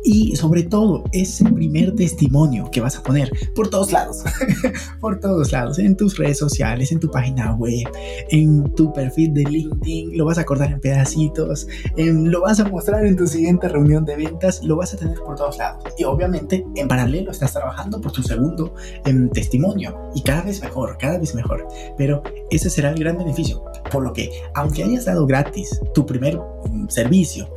Y 0.05 0.37
sobre 0.37 0.65
todo, 0.65 1.05
ese 1.13 1.45
primer 1.45 1.95
testimonio 1.95 2.71
que 2.71 2.81
vas 2.81 2.97
a 2.97 3.03
poner 3.03 3.24
por 3.55 3.69
todos 3.69 3.93
lados, 3.93 4.25
por 5.01 5.21
todos 5.21 5.53
lados, 5.53 5.79
en 5.79 5.97
tus 5.97 6.17
redes 6.19 6.39
sociales, 6.39 6.93
en 6.93 7.01
tu 7.01 7.11
página 7.11 7.55
web, 7.55 7.89
en 8.31 8.73
tu 8.75 8.93
perfil 8.93 9.35
de 9.35 9.45
LinkedIn, 9.45 10.17
lo 10.17 10.25
vas 10.25 10.39
a 10.39 10.45
cortar 10.45 10.73
en 10.73 10.81
pedacitos, 10.81 11.67
lo 11.97 12.43
vas 12.43 12.61
a 12.61 12.65
mostrar 12.65 13.07
en 13.07 13.17
tu 13.17 13.27
siguiente 13.27 13.69
reunión 13.69 14.05
de 14.05 14.17
ventas, 14.17 14.63
lo 14.63 14.77
vas 14.77 14.95
a 14.95 14.97
tener 14.97 15.19
por 15.19 15.37
todos 15.37 15.59
lados. 15.59 15.85
Y 15.99 16.05
obviamente, 16.05 16.65
en 16.75 16.89
paralelo, 16.89 17.31
estás 17.31 17.53
trabajando 17.53 18.01
por 18.01 18.13
tu 18.13 18.23
segundo 18.23 18.75
em, 19.05 19.29
testimonio 19.31 20.11
y 20.15 20.23
cada 20.23 20.43
vez 20.43 20.63
mejor, 20.63 20.97
cada 20.99 21.19
vez 21.19 21.35
mejor. 21.35 21.67
Pero 21.97 22.23
ese 22.51 22.71
será 22.71 22.91
el 22.91 22.99
gran 22.99 23.19
beneficio. 23.19 23.65
Por 23.91 24.03
lo 24.03 24.13
que, 24.13 24.31
aunque 24.55 24.85
hayas 24.85 25.05
dado 25.05 25.27
gratis 25.27 25.81
tu 25.95 26.07
primer 26.07 26.39
mm, 26.39 26.89
servicio, 26.89 27.49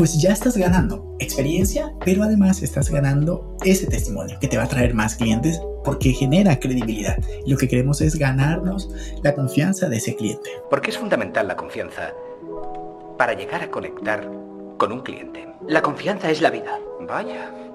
pues 0.00 0.18
ya 0.18 0.32
estás 0.32 0.56
ganando 0.56 1.14
experiencia, 1.18 1.92
pero 2.02 2.22
además 2.22 2.62
estás 2.62 2.88
ganando 2.90 3.54
ese 3.66 3.86
testimonio 3.86 4.38
que 4.40 4.48
te 4.48 4.56
va 4.56 4.62
a 4.62 4.66
traer 4.66 4.94
más 4.94 5.14
clientes 5.14 5.60
porque 5.84 6.14
genera 6.14 6.58
credibilidad. 6.58 7.18
lo 7.46 7.58
que 7.58 7.68
queremos 7.68 8.00
es 8.00 8.16
ganarnos 8.16 8.88
la 9.22 9.34
confianza 9.34 9.90
de 9.90 9.98
ese 9.98 10.16
cliente. 10.16 10.48
Porque 10.70 10.88
es 10.88 10.96
fundamental 10.96 11.48
la 11.48 11.56
confianza 11.56 12.14
para 13.18 13.34
llegar 13.34 13.62
a 13.62 13.70
conectar 13.70 14.26
con 14.78 14.90
un 14.90 15.00
cliente. 15.00 15.46
La 15.68 15.82
confianza 15.82 16.30
es 16.30 16.40
la 16.40 16.48
vida. 16.48 16.78
Vaya. 17.06 17.69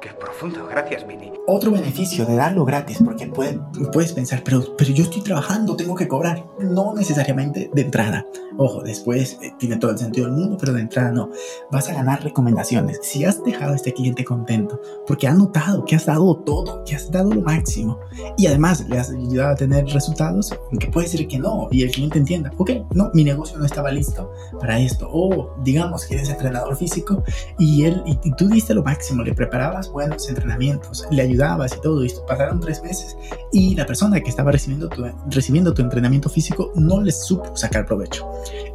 Qué 0.00 0.08
profundo, 0.18 0.66
gracias, 0.66 1.06
Mini. 1.06 1.30
Otro 1.46 1.72
beneficio 1.72 2.24
de 2.24 2.34
darlo 2.34 2.64
gratis, 2.64 3.00
porque 3.04 3.26
puedes 3.26 4.12
pensar, 4.12 4.42
pero, 4.42 4.74
pero 4.76 4.92
yo 4.92 5.04
estoy 5.04 5.20
trabajando, 5.20 5.76
tengo 5.76 5.94
que 5.94 6.08
cobrar. 6.08 6.46
No 6.58 6.94
necesariamente 6.94 7.70
de 7.74 7.82
entrada. 7.82 8.24
Ojo, 8.56 8.82
después 8.82 9.38
eh, 9.42 9.52
tiene 9.58 9.76
todo 9.76 9.90
el 9.90 9.98
sentido 9.98 10.26
del 10.26 10.36
mundo, 10.36 10.56
pero 10.58 10.72
de 10.72 10.80
entrada 10.80 11.12
no. 11.12 11.30
Vas 11.70 11.88
a 11.88 11.94
ganar 11.94 12.22
recomendaciones. 12.22 13.00
Si 13.02 13.24
has 13.24 13.42
dejado 13.42 13.72
a 13.72 13.76
este 13.76 13.92
cliente 13.92 14.24
contento, 14.24 14.80
porque 15.06 15.26
ha 15.26 15.34
notado 15.34 15.84
que 15.84 15.96
has 15.96 16.06
dado 16.06 16.36
todo, 16.36 16.82
que 16.84 16.94
has 16.94 17.10
dado 17.10 17.34
lo 17.34 17.42
máximo, 17.42 17.98
y 18.38 18.46
además 18.46 18.86
le 18.88 18.98
has 18.98 19.10
ayudado 19.10 19.52
a 19.52 19.56
tener 19.56 19.86
resultados, 19.86 20.54
aunque 20.70 20.86
puede 20.86 21.08
ser 21.08 21.26
que 21.26 21.38
no, 21.38 21.68
y 21.70 21.82
el 21.82 21.90
cliente 21.90 22.18
entienda, 22.18 22.52
ok, 22.56 22.70
no, 22.94 23.10
mi 23.12 23.24
negocio 23.24 23.58
no 23.58 23.66
estaba 23.66 23.90
listo 23.90 24.32
para 24.58 24.78
esto. 24.78 25.10
O 25.12 25.50
digamos 25.62 26.06
que 26.06 26.14
eres 26.14 26.30
entrenador 26.30 26.76
físico 26.76 27.22
y 27.58 27.84
él 27.84 28.02
y, 28.06 28.18
y 28.22 28.32
tú 28.32 28.48
diste 28.48 28.72
lo 28.72 28.82
máximo, 28.82 29.22
le 29.22 29.34
preparabas 29.34 29.89
buenos 29.90 30.28
entrenamientos, 30.28 31.06
le 31.10 31.22
ayudabas 31.22 31.74
y 31.76 31.80
todo 31.80 32.02
esto. 32.02 32.24
Pasaron 32.26 32.60
tres 32.60 32.82
meses 32.82 33.16
y 33.52 33.74
la 33.74 33.86
persona 33.86 34.20
que 34.20 34.30
estaba 34.30 34.52
recibiendo 34.52 34.88
tu, 34.88 35.04
recibiendo 35.30 35.74
tu 35.74 35.82
entrenamiento 35.82 36.28
físico 36.28 36.72
no 36.74 37.00
les 37.00 37.24
supo 37.24 37.56
sacar 37.56 37.86
provecho. 37.86 38.28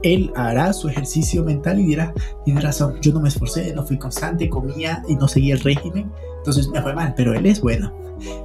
Él 0.04 0.32
hará 0.36 0.74
su 0.74 0.90
ejercicio 0.90 1.44
mental 1.44 1.80
y 1.80 1.88
dirá, 1.88 2.14
tiene 2.44 2.62
razón, 2.62 3.00
yo 3.02 3.14
no 3.14 3.20
me 3.20 3.30
esforcé, 3.30 3.74
no 3.74 3.86
fui 3.86 3.98
constante, 3.98 4.50
comía 4.50 5.04
y 5.08 5.16
no 5.16 5.28
seguía 5.28 5.56
el 5.56 5.62
régimen, 5.62 6.12
entonces 6.38 6.68
me 6.68 6.82
fue 6.82 6.94
mal, 6.94 7.14
pero 7.16 7.34
él 7.34 7.46
es 7.46 7.62
bueno. 7.62 7.94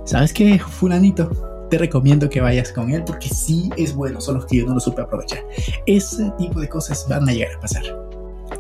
¿Sabes 0.04 0.32
qué, 0.32 0.58
fulanito? 0.58 1.30
te 1.70 1.78
recomiendo 1.78 2.28
que 2.28 2.40
vayas 2.40 2.72
con 2.72 2.90
él 2.90 3.04
porque 3.06 3.28
sí 3.28 3.70
es 3.76 3.94
bueno, 3.94 4.20
solo 4.20 4.44
que 4.44 4.56
yo 4.56 4.66
no 4.66 4.74
lo 4.74 4.80
supe 4.80 5.02
aprovechar. 5.02 5.46
Ese 5.86 6.30
tipo 6.36 6.60
de 6.60 6.68
cosas 6.68 7.06
van 7.08 7.28
a 7.28 7.32
llegar 7.32 7.54
a 7.54 7.60
pasar 7.60 8.09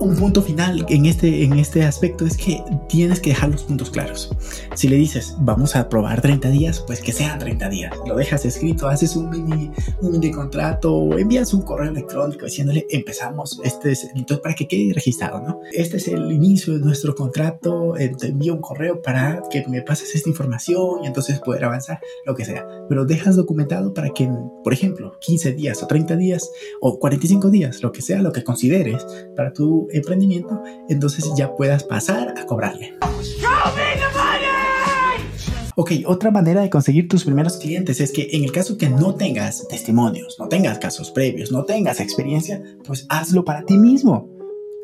un 0.00 0.16
punto 0.16 0.42
final 0.42 0.84
en 0.88 1.06
este, 1.06 1.44
en 1.44 1.58
este 1.58 1.84
aspecto 1.84 2.24
es 2.24 2.36
que 2.36 2.62
tienes 2.88 3.20
que 3.20 3.30
dejar 3.30 3.50
los 3.50 3.62
puntos 3.62 3.90
claros. 3.90 4.34
Si 4.74 4.88
le 4.88 4.96
dices, 4.96 5.36
vamos 5.40 5.76
a 5.76 5.88
probar 5.88 6.20
30 6.20 6.48
días, 6.50 6.82
pues 6.86 7.00
que 7.00 7.12
sean 7.12 7.38
30 7.38 7.68
días. 7.68 7.94
Lo 8.06 8.16
dejas 8.16 8.44
escrito, 8.44 8.88
haces 8.88 9.14
un 9.14 9.30
mini, 9.30 9.70
un 10.00 10.12
mini 10.12 10.30
contrato 10.30 10.80
envías 11.20 11.52
un 11.52 11.62
correo 11.62 11.90
electrónico 11.90 12.46
diciéndole, 12.46 12.86
empezamos, 12.90 13.60
este 13.62 13.92
es, 13.92 14.04
entonces 14.14 14.40
para 14.40 14.54
que 14.54 14.66
quede 14.66 14.92
registrado, 14.94 15.40
¿no? 15.40 15.60
Este 15.72 15.98
es 15.98 16.08
el 16.08 16.32
inicio 16.32 16.74
de 16.74 16.80
nuestro 16.80 17.14
contrato, 17.14 17.96
eh, 17.96 18.12
te 18.18 18.28
envío 18.28 18.54
un 18.54 18.60
correo 18.60 19.02
para 19.02 19.42
que 19.50 19.66
me 19.68 19.82
pases 19.82 20.14
esta 20.14 20.28
información 20.28 21.04
y 21.04 21.06
entonces 21.06 21.38
poder 21.40 21.64
avanzar, 21.64 22.00
lo 22.24 22.34
que 22.34 22.44
sea. 22.44 22.66
Pero 22.88 23.04
dejas 23.04 23.36
documentado 23.36 23.92
para 23.92 24.10
que, 24.10 24.30
por 24.64 24.72
ejemplo, 24.72 25.18
15 25.20 25.52
días 25.52 25.82
o 25.82 25.86
30 25.86 26.16
días 26.16 26.50
o 26.80 26.98
45 26.98 27.50
días, 27.50 27.82
lo 27.82 27.92
que 27.92 28.02
sea, 28.02 28.22
lo 28.22 28.32
que 28.32 28.42
consideres 28.42 29.06
para 29.36 29.52
tu 29.52 29.88
emprendimiento, 29.92 30.62
entonces 30.88 31.30
ya 31.36 31.54
puedas 31.54 31.84
pasar 31.84 32.34
a 32.38 32.46
cobrarle. 32.46 32.94
Ok, 35.76 35.92
otra 36.06 36.30
manera 36.30 36.60
de 36.60 36.68
conseguir 36.68 37.08
tus 37.08 37.24
primeros 37.24 37.56
clientes 37.56 38.00
es 38.00 38.12
que 38.12 38.28
en 38.32 38.44
el 38.44 38.52
caso 38.52 38.76
que 38.76 38.90
no 38.90 39.14
tengas 39.14 39.66
testimonios, 39.68 40.36
no 40.38 40.48
tengas 40.48 40.78
casos 40.78 41.10
previos, 41.10 41.52
no 41.52 41.64
tengas 41.64 42.00
experiencia, 42.00 42.62
pues 42.84 43.06
hazlo 43.08 43.44
para 43.44 43.64
ti 43.64 43.78
mismo. 43.78 44.28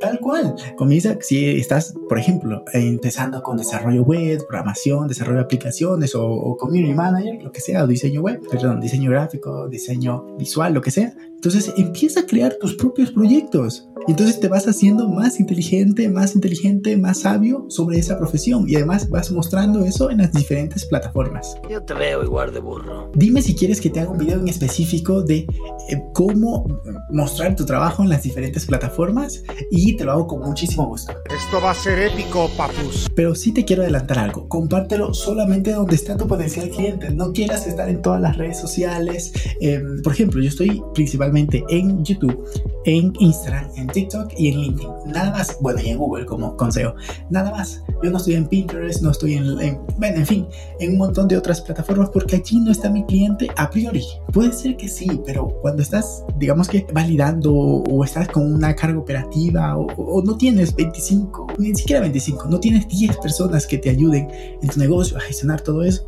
Tal 0.01 0.21
cual. 0.21 0.55
Comienza, 0.77 1.17
si 1.21 1.59
estás, 1.59 1.95
por 2.09 2.19
ejemplo, 2.19 2.65
empezando 2.73 3.43
con 3.43 3.57
desarrollo 3.57 4.03
web, 4.03 4.47
programación, 4.47 5.09
desarrollo 5.09 5.39
de 5.39 5.45
aplicaciones 5.45 6.15
o, 6.15 6.57
community 6.59 6.93
manager, 6.93 7.43
lo 7.43 7.51
que 7.51 7.61
sea, 7.61 7.85
o 7.85 7.87
diseño 7.87 8.21
web, 8.21 8.41
perdón, 8.51 8.81
diseño 8.81 9.11
gráfico, 9.11 9.69
diseño 9.69 10.37
visual, 10.37 10.75
lo 10.75 10.83
que 10.83 10.91
sea. 10.91 11.15
Entonces 11.37 11.73
empieza 11.77 12.21
a 12.21 12.27
crear 12.27 12.57
tus 12.61 12.75
propios 12.75 13.13
proyectos. 13.13 13.89
Y 14.09 14.13
entonces 14.13 14.39
te 14.39 14.49
vas 14.49 14.69
haciendo 14.69 15.09
más 15.09 15.41
inteligente, 15.41 16.09
más 16.09 16.35
inteligente, 16.37 16.97
más 16.97 17.21
sabio 17.21 17.67
sobre 17.69 17.99
esa 17.99 18.17
profesión. 18.19 18.65
Y 18.69 18.77
además 18.77 19.11
vas 19.11 19.33
mostrando 19.33 19.85
eso 19.85 20.11
en 20.11 20.19
las 20.19 20.33
diferentes 20.33 20.85
plataformas. 20.85 21.57
Yo 21.69 21.83
te 21.83 21.93
veo 21.93 22.23
igual 22.23 22.55
de 22.55 22.61
burro. 22.61 23.11
Dime 23.15 23.43
si 23.43 23.55
quieres 23.55 23.81
que 23.81 23.91
te 23.91 24.01
haga 24.01 24.11
un 24.11 24.19
video 24.19 24.39
en 24.39 24.49
específico 24.49 25.23
de 25.23 25.39
eh, 25.39 26.03
cómo 26.15 26.67
mostrar 27.11 27.57
tu 27.57 27.67
trabajo 27.67 28.03
en 28.03 28.09
las 28.09 28.23
diferentes 28.23 28.65
plataformas. 28.65 29.43
Y 29.71 29.97
te 29.97 30.05
lo 30.05 30.13
hago 30.13 30.27
con 30.29 30.41
muchísimo 30.41 30.87
gusto. 30.87 31.13
Esto 31.25 31.61
va 31.61 31.73
a 31.73 31.75
ser 31.75 31.99
épico, 31.99 32.49
papus. 32.57 33.09
Pero 33.15 33.35
sí 33.35 33.53
te 33.53 33.65
quiero 33.65 33.83
adelantar 33.83 34.21
algo. 34.21 34.49
Compártelo 34.49 35.15
solamente 35.15 35.73
donde 35.73 35.97
está 35.97 36.17
tu 36.17 36.29
potencial 36.29 36.71
cliente. 36.71 37.11
No 37.11 37.33
quieras 37.33 37.67
estar 37.67 37.89
en 37.89 38.03
todas 38.03 38.21
las 38.21 38.37
redes 38.37 38.59
sociales. 38.59 39.33
Em, 39.61 40.01
por 40.03 40.13
ejemplo, 40.13 40.41
yo 40.41 40.49
estoy 40.49 40.81
principalmente 40.95 41.36
en 41.37 42.05
YouTube, 42.05 42.45
en 42.85 43.13
Instagram, 43.19 43.71
en 43.77 43.87
TikTok 43.89 44.33
y 44.37 44.49
en 44.49 44.61
LinkedIn. 44.61 44.91
Nada 45.07 45.31
más, 45.31 45.57
bueno, 45.61 45.81
y 45.83 45.89
en 45.89 45.99
Google 45.99 46.27
como 46.27 46.57
consejo. 46.57 46.95
Nada 47.31 47.51
más. 47.51 47.83
Yo 48.03 48.11
no 48.11 48.19
estoy 48.19 48.35
en 48.35 48.47
Pinterest, 48.47 49.03
no 49.03 49.11
estoy 49.11 49.35
en, 49.35 49.81
bueno, 49.99 50.17
en 50.19 50.27
fin, 50.27 50.47
en 50.81 50.93
un 50.93 50.99
montón 50.99 51.29
de 51.29 51.37
otras 51.37 51.61
plataformas 51.61 52.11
porque 52.11 52.37
allí 52.37 52.61
no 52.61 52.71
está 52.71 52.91
mi 52.91 53.05
cliente 53.05 53.49
a 53.57 53.71
priori. 53.71 54.05
Puede 54.33 54.53
ser 54.53 54.77
que 54.77 54.89
sí, 54.89 55.09
pero 55.25 55.49
cuando 55.63 55.83
estás, 55.83 56.25
digamos 56.37 56.69
que 56.69 56.87
validando 56.93 57.53
o 57.55 58.05
estás 58.05 58.29
con 58.29 58.53
una 58.53 58.75
carga 58.77 58.99
operativa 58.99 59.77
o, 59.77 59.87
o 59.97 60.23
no 60.23 60.37
tienes 60.37 60.75
25, 60.75 61.47
ni 61.59 61.75
siquiera 61.75 62.01
25, 62.03 62.49
no 62.49 62.61
tienes 62.61 62.87
10 62.89 63.17
personas 63.17 63.67
que 63.67 63.79
te 63.79 63.91
ayuden 63.91 64.29
en 64.63 64.69
tu 64.69 64.79
negocio 64.79 65.17
a 65.17 65.21
gestionar 65.21 65.61
todo 65.63 65.83
eso, 65.83 66.07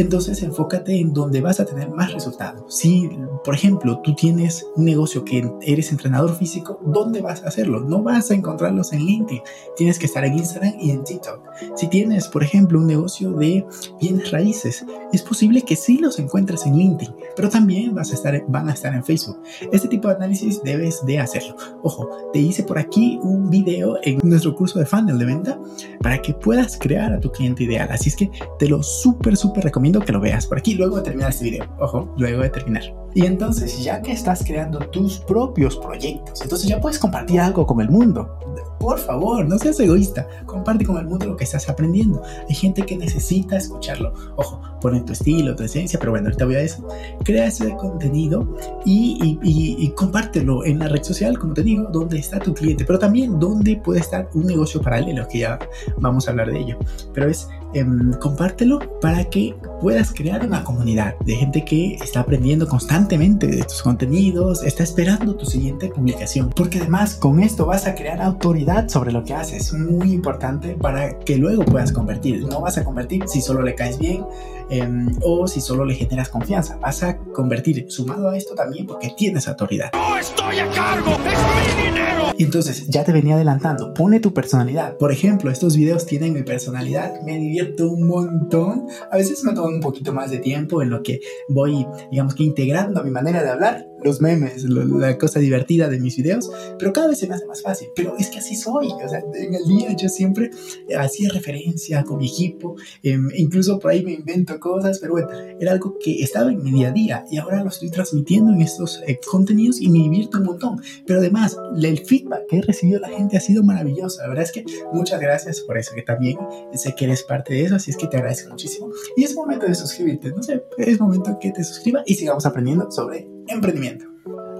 entonces 0.00 0.42
enfócate 0.42 0.98
en 0.98 1.12
donde 1.12 1.40
vas 1.40 1.60
a 1.60 1.64
tener 1.64 1.90
más 1.90 2.12
resultados. 2.12 2.62
Si, 2.74 3.10
por 3.44 3.54
ejemplo, 3.54 4.00
tú 4.02 4.14
tienes 4.14 4.66
un 4.76 4.84
negocio 4.84 5.24
que 5.24 5.50
eres 5.62 5.90
entrenador 5.90 6.36
físico, 6.36 6.80
¿dónde 6.84 7.20
vas 7.20 7.42
a 7.42 7.48
hacerlo? 7.48 7.80
No 7.80 8.02
vas 8.02 8.30
a 8.30 8.34
encontrarlos 8.34 8.92
en 8.92 9.04
LinkedIn. 9.04 9.42
Tienes 9.76 9.98
que 9.98 10.06
estar 10.06 10.24
en 10.24 10.34
Instagram 10.34 10.74
y 10.80 10.90
en 10.90 11.04
TikTok. 11.04 11.40
Si 11.74 11.88
tienes, 11.88 12.28
por 12.28 12.42
ejemplo, 12.42 12.78
un 12.78 12.86
negocio 12.86 13.32
de 13.32 13.66
bienes 14.00 14.30
raíces, 14.30 14.84
es 15.12 15.22
posible 15.22 15.62
que 15.62 15.76
sí 15.76 15.98
los 15.98 16.18
encuentres 16.18 16.64
en 16.66 16.76
LinkedIn, 16.76 17.14
pero 17.34 17.48
también 17.48 17.94
vas 17.94 18.12
a 18.12 18.14
estar, 18.14 18.44
van 18.48 18.68
a 18.68 18.74
estar 18.74 18.94
en 18.94 19.04
Facebook. 19.04 19.42
Este 19.72 19.88
tipo 19.88 20.08
de 20.08 20.14
análisis 20.14 20.62
debes 20.62 21.04
de 21.06 21.18
hacerlo. 21.18 21.56
Ojo, 21.82 22.08
te 22.32 22.38
hice 22.38 22.62
por 22.62 22.78
aquí 22.78 23.18
un 23.22 23.50
video 23.50 23.96
en 24.02 24.20
nuestro 24.22 24.54
curso 24.54 24.78
de 24.78 24.86
funnel 24.86 25.18
de 25.18 25.24
venta 25.24 25.60
para 26.00 26.22
que 26.22 26.34
puedas 26.34 26.78
crear 26.78 27.12
a 27.12 27.20
tu 27.20 27.32
cliente 27.32 27.64
ideal. 27.64 27.88
Así 27.90 28.10
es 28.10 28.16
que 28.16 28.30
te 28.58 28.68
lo 28.68 28.82
súper, 28.82 29.36
súper 29.36 29.64
recomiendo 29.64 29.87
que 29.92 30.12
lo 30.12 30.20
veas 30.20 30.46
por 30.46 30.58
aquí 30.58 30.74
luego 30.74 30.96
de 30.96 31.02
terminar 31.02 31.30
este 31.30 31.44
video. 31.44 31.64
Ojo, 31.78 32.14
luego 32.16 32.42
de 32.42 32.50
terminar. 32.50 32.82
Y 33.14 33.26
entonces, 33.26 33.82
ya 33.82 34.02
que 34.02 34.12
estás 34.12 34.44
creando 34.44 34.78
tus 34.78 35.18
propios 35.18 35.76
proyectos, 35.76 36.42
entonces 36.42 36.68
ya 36.68 36.80
puedes 36.80 36.98
compartir 36.98 37.40
algo 37.40 37.66
con 37.66 37.80
el 37.80 37.88
mundo. 37.88 38.38
Por 38.78 38.98
favor, 38.98 39.44
no 39.46 39.58
seas 39.58 39.80
egoísta. 39.80 40.26
Comparte 40.46 40.84
con 40.84 40.98
el 40.98 41.06
mundo 41.06 41.26
lo 41.26 41.36
que 41.36 41.44
estás 41.44 41.68
aprendiendo. 41.68 42.22
Hay 42.48 42.54
gente 42.54 42.82
que 42.82 42.96
necesita 42.96 43.56
escucharlo. 43.56 44.14
Ojo, 44.36 44.60
pon 44.80 45.04
tu 45.04 45.12
estilo, 45.12 45.56
tu 45.56 45.64
esencia, 45.64 45.98
pero 45.98 46.12
bueno, 46.12 46.28
ahorita 46.28 46.44
voy 46.44 46.54
a 46.56 46.60
eso. 46.60 46.86
Crea 47.24 47.46
ese 47.46 47.74
contenido 47.76 48.56
y, 48.84 49.38
y, 49.42 49.88
compártelo 49.90 50.64
en 50.64 50.78
la 50.78 50.88
red 50.88 51.02
social, 51.02 51.38
como 51.38 51.54
te 51.54 51.62
digo, 51.62 51.88
donde 51.90 52.18
está 52.18 52.38
tu 52.38 52.54
cliente, 52.54 52.84
pero 52.84 52.98
también 52.98 53.40
donde 53.40 53.76
puede 53.76 54.00
estar 54.00 54.28
un 54.34 54.46
negocio 54.46 54.80
paralelo, 54.80 55.26
que 55.26 55.40
ya 55.40 55.58
vamos 55.98 56.28
a 56.28 56.30
hablar 56.30 56.52
de 56.52 56.60
ello. 56.60 56.78
Pero 57.12 57.28
es 57.28 57.48
Em, 57.74 58.12
compártelo 58.14 58.78
para 59.00 59.24
que 59.24 59.54
puedas 59.82 60.12
crear 60.12 60.44
una 60.44 60.64
comunidad 60.64 61.14
de 61.20 61.34
gente 61.34 61.64
que 61.64 61.96
está 61.96 62.20
aprendiendo 62.20 62.66
constantemente 62.66 63.46
de 63.46 63.62
tus 63.62 63.82
contenidos, 63.82 64.62
está 64.62 64.82
esperando 64.82 65.36
tu 65.36 65.44
siguiente 65.44 65.88
publicación. 65.88 66.48
Porque 66.48 66.78
además 66.78 67.14
con 67.14 67.40
esto 67.40 67.66
vas 67.66 67.86
a 67.86 67.94
crear 67.94 68.22
autoridad 68.22 68.88
sobre 68.88 69.12
lo 69.12 69.22
que 69.22 69.34
haces. 69.34 69.72
Muy 69.74 70.12
importante 70.12 70.76
para 70.80 71.18
que 71.18 71.36
luego 71.36 71.64
puedas 71.64 71.92
convertir. 71.92 72.42
No 72.46 72.60
vas 72.62 72.78
a 72.78 72.84
convertir 72.84 73.24
si 73.28 73.42
solo 73.42 73.62
le 73.62 73.74
caes 73.74 73.98
bien 73.98 74.24
em, 74.70 75.08
o 75.22 75.46
si 75.46 75.60
solo 75.60 75.84
le 75.84 75.94
generas 75.94 76.28
confianza. 76.28 76.76
Vas 76.78 77.02
a 77.02 77.18
convertir 77.18 77.86
sumado 77.88 78.30
a 78.30 78.36
esto 78.36 78.54
también 78.54 78.86
porque 78.86 79.12
tienes 79.16 79.48
autoridad. 79.48 79.90
¡No 79.92 80.16
estoy 80.16 80.58
a 80.58 80.70
cargo! 80.70 81.10
¡Es 81.10 81.76
mi 81.76 81.84
dinero! 81.84 82.32
Y 82.36 82.44
entonces 82.44 82.86
ya 82.86 83.04
te 83.04 83.12
venía 83.12 83.34
adelantando, 83.34 83.92
pone 83.94 84.20
tu 84.20 84.32
personalidad. 84.32 84.96
Por 84.96 85.10
ejemplo, 85.10 85.50
estos 85.50 85.76
videos 85.76 86.06
tienen 86.06 86.34
mi 86.34 86.42
personalidad, 86.42 87.20
me 87.22 87.36
divierto 87.36 87.90
un 87.90 88.06
montón. 88.06 88.86
A 89.10 89.16
veces 89.16 89.42
me 89.44 89.54
toman 89.54 89.74
un 89.74 89.80
poquito 89.80 90.12
más 90.12 90.30
de 90.30 90.38
tiempo 90.38 90.80
en 90.82 90.90
lo 90.90 91.02
que 91.02 91.20
voy, 91.48 91.86
digamos 92.10 92.34
que 92.34 92.44
integrando 92.44 93.02
mi 93.02 93.10
manera 93.10 93.42
de 93.42 93.50
hablar, 93.50 93.86
los 94.02 94.20
memes, 94.20 94.64
la 94.64 95.18
cosa 95.18 95.40
divertida 95.40 95.88
de 95.88 95.98
mis 95.98 96.16
videos, 96.16 96.50
pero 96.78 96.92
cada 96.92 97.08
vez 97.08 97.18
se 97.18 97.28
me 97.28 97.34
hace 97.34 97.46
más 97.46 97.62
fácil. 97.62 97.88
Pero 97.94 98.16
es 98.18 98.28
que 98.28 98.38
así 98.38 98.56
soy, 98.56 98.88
o 98.88 99.08
sea, 99.08 99.22
en 99.34 99.54
el 99.54 99.64
día 99.66 99.92
yo 99.96 100.08
siempre 100.08 100.50
hacía 100.96 101.30
referencia 101.30 102.04
con 102.04 102.18
mi 102.18 102.28
equipo, 102.28 102.76
em, 103.02 103.28
incluso 103.36 103.78
por 103.78 103.90
ahí 103.90 104.04
me 104.04 104.12
invento 104.12 104.58
cosas, 104.60 104.98
pero 104.98 105.12
bueno, 105.12 105.28
era 105.60 105.72
algo 105.72 105.96
que 106.02 106.22
estaba 106.22 106.50
en 106.50 106.62
mi 106.62 106.70
día 106.70 106.88
a 106.88 106.92
día 106.92 107.24
y 107.30 107.38
ahora 107.38 107.62
lo 107.62 107.70
estoy 107.70 107.90
transmitiendo 107.90 108.52
en 108.52 108.62
estos 108.62 109.02
eh, 109.06 109.18
contenidos 109.30 109.80
y 109.80 109.88
me 109.88 109.98
divierto 109.98 110.38
un 110.38 110.44
montón. 110.44 110.80
Pero 111.06 111.20
además, 111.20 111.56
el 111.80 111.98
feedback 111.98 112.46
que 112.48 112.58
he 112.58 112.62
recibido 112.62 113.00
la 113.00 113.08
gente 113.08 113.36
ha 113.36 113.40
sido 113.40 113.62
maravilloso. 113.62 114.20
La 114.22 114.28
verdad 114.28 114.44
es 114.44 114.52
que 114.52 114.64
muchas 114.92 115.20
gracias 115.20 115.60
por 115.60 115.78
eso, 115.78 115.94
que 115.94 116.02
también 116.02 116.36
sé 116.74 116.94
que 116.94 117.04
eres 117.04 117.22
parte 117.22 117.54
de 117.54 117.64
eso, 117.64 117.76
así 117.76 117.90
es 117.90 117.96
que 117.96 118.06
te 118.06 118.16
agradezco 118.16 118.50
muchísimo. 118.50 118.90
Y 119.16 119.24
es 119.24 119.34
momento 119.34 119.66
de 119.66 119.74
suscribirte, 119.74 120.30
no 120.30 120.42
sé, 120.42 120.62
es 120.78 121.00
momento 121.00 121.38
que 121.40 121.52
te 121.52 121.64
suscribas 121.64 122.04
y 122.06 122.14
sigamos 122.14 122.46
aprendiendo 122.46 122.90
sobre 122.90 123.37
emprendimiento. 123.48 124.06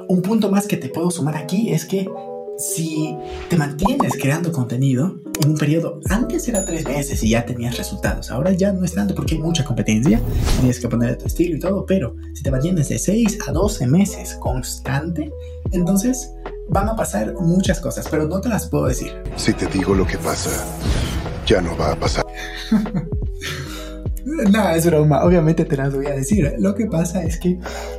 Un 0.09 0.23
punto 0.23 0.51
más 0.51 0.67
que 0.67 0.77
te 0.77 0.89
puedo 0.89 1.11
sumar 1.11 1.37
aquí 1.37 1.71
es 1.71 1.85
que 1.85 2.09
si 2.59 3.17
te 3.49 3.57
mantienes 3.57 4.15
creando 4.21 4.51
contenido 4.51 5.21
en 5.41 5.51
un 5.51 5.57
periodo, 5.57 6.01
antes 6.09 6.49
era 6.49 6.65
tres 6.65 6.85
meses 6.85 7.23
y 7.23 7.31
ya 7.31 7.47
tenías 7.47 7.79
resultados, 7.79 8.33
ahora 8.33 8.53
ya 8.53 8.73
no 8.73 8.85
es 8.85 8.95
tanto 8.95 9.15
porque 9.15 9.37
hay 9.37 9.41
mucha 9.41 9.65
competencia, 9.65 10.21
tienes 10.59 10.81
que 10.81 10.89
poner 10.89 11.17
tu 11.17 11.27
estilo 11.27 11.57
y 11.57 11.61
todo, 11.61 11.87
pero 11.87 12.17
si 12.35 12.43
te 12.43 12.51
mantienes 12.51 12.89
de 12.89 12.99
6 12.99 13.39
a 13.47 13.53
12 13.53 13.87
meses 13.87 14.35
constante, 14.41 15.31
entonces 15.71 16.33
van 16.69 16.89
a 16.89 16.97
pasar 16.97 17.35
muchas 17.35 17.81
cosas, 17.81 18.09
pero 18.11 18.27
no 18.27 18.41
te 18.41 18.49
las 18.49 18.69
puedo 18.69 18.87
decir. 18.87 19.13
Si 19.37 19.53
te 19.53 19.67
digo 19.67 19.95
lo 19.95 20.07
que 20.07 20.19
pasa, 20.19 20.51
ya 21.47 21.61
no 21.61 21.77
va 21.77 21.93
a 21.93 21.97
pasar. 21.97 22.27
No, 24.47 24.71
es 24.71 24.87
broma. 24.87 25.25
Obviamente 25.25 25.65
te 25.65 25.77
las 25.77 25.95
voy 25.95 26.07
a 26.07 26.15
decir. 26.15 26.55
Lo 26.59 26.75
que 26.75 26.87
pasa 26.87 27.23
es 27.25 27.39
que 27.39 27.59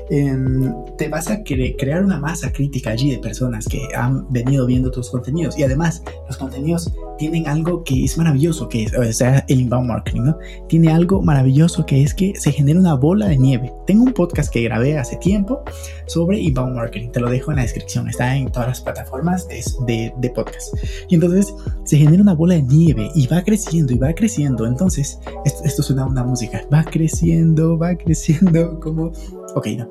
em, 0.09 0.73
te 0.97 1.09
vas 1.09 1.29
a 1.29 1.43
crear 1.43 2.03
una 2.03 2.19
masa 2.19 2.51
crítica 2.51 2.91
allí 2.91 3.11
de 3.11 3.17
personas 3.19 3.67
que 3.67 3.87
han 3.95 4.31
venido 4.31 4.65
viendo 4.65 4.89
tus 4.89 5.09
contenidos. 5.09 5.57
Y 5.57 5.63
además, 5.63 6.01
los 6.27 6.37
contenidos 6.37 6.93
tienen 7.17 7.47
algo 7.47 7.83
que 7.83 8.05
es 8.05 8.17
maravilloso, 8.17 8.69
que 8.69 8.83
es, 8.83 9.21
el 9.21 9.59
inbound 9.59 9.87
marketing, 9.87 10.21
¿no? 10.21 10.37
Tiene 10.67 10.91
algo 10.91 11.21
maravilloso 11.21 11.85
que 11.85 12.03
es 12.03 12.13
que 12.13 12.33
se 12.35 12.51
genera 12.51 12.79
una 12.79 12.93
bola 12.93 13.27
de 13.27 13.37
nieve. 13.37 13.73
Tengo 13.85 14.03
un 14.03 14.13
podcast 14.13 14.51
que 14.51 14.61
grabé 14.61 14.97
hace 14.97 15.17
tiempo 15.17 15.61
sobre 16.09 16.39
inbound 16.39 16.75
marketing. 16.75 17.09
Te 17.11 17.19
lo 17.19 17.29
dejo 17.29 17.51
en 17.51 17.57
la 17.57 17.63
descripción. 17.63 18.09
Está 18.09 18.35
en 18.35 18.51
todas 18.51 18.67
las 18.67 18.81
plataformas 18.81 19.47
de, 19.47 20.13
de 20.17 20.29
podcast. 20.31 20.75
Y 21.07 21.15
entonces 21.15 21.53
se 21.83 21.97
genera 21.97 22.21
una 22.21 22.33
bola 22.33 22.55
de 22.55 22.63
nieve 22.63 23.09
y 23.15 23.27
va 23.27 23.41
creciendo 23.43 23.93
y 23.93 23.97
va 23.97 24.13
creciendo. 24.13 24.65
Entonces, 24.65 25.19
esto, 25.45 25.63
esto 25.63 25.83
suena 25.83 26.05
una 26.05 26.23
música. 26.23 26.61
Va 26.73 26.83
creciendo, 26.83 27.77
va 27.77 27.95
creciendo 27.95 28.79
como... 28.81 29.11
Ok, 29.55 29.67
no. 29.77 29.89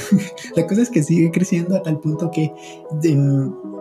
la 0.56 0.66
cosa 0.66 0.82
es 0.82 0.90
que 0.90 1.02
sigue 1.02 1.30
creciendo 1.30 1.76
a 1.76 1.82
tal 1.82 2.00
punto 2.00 2.30
que, 2.30 2.52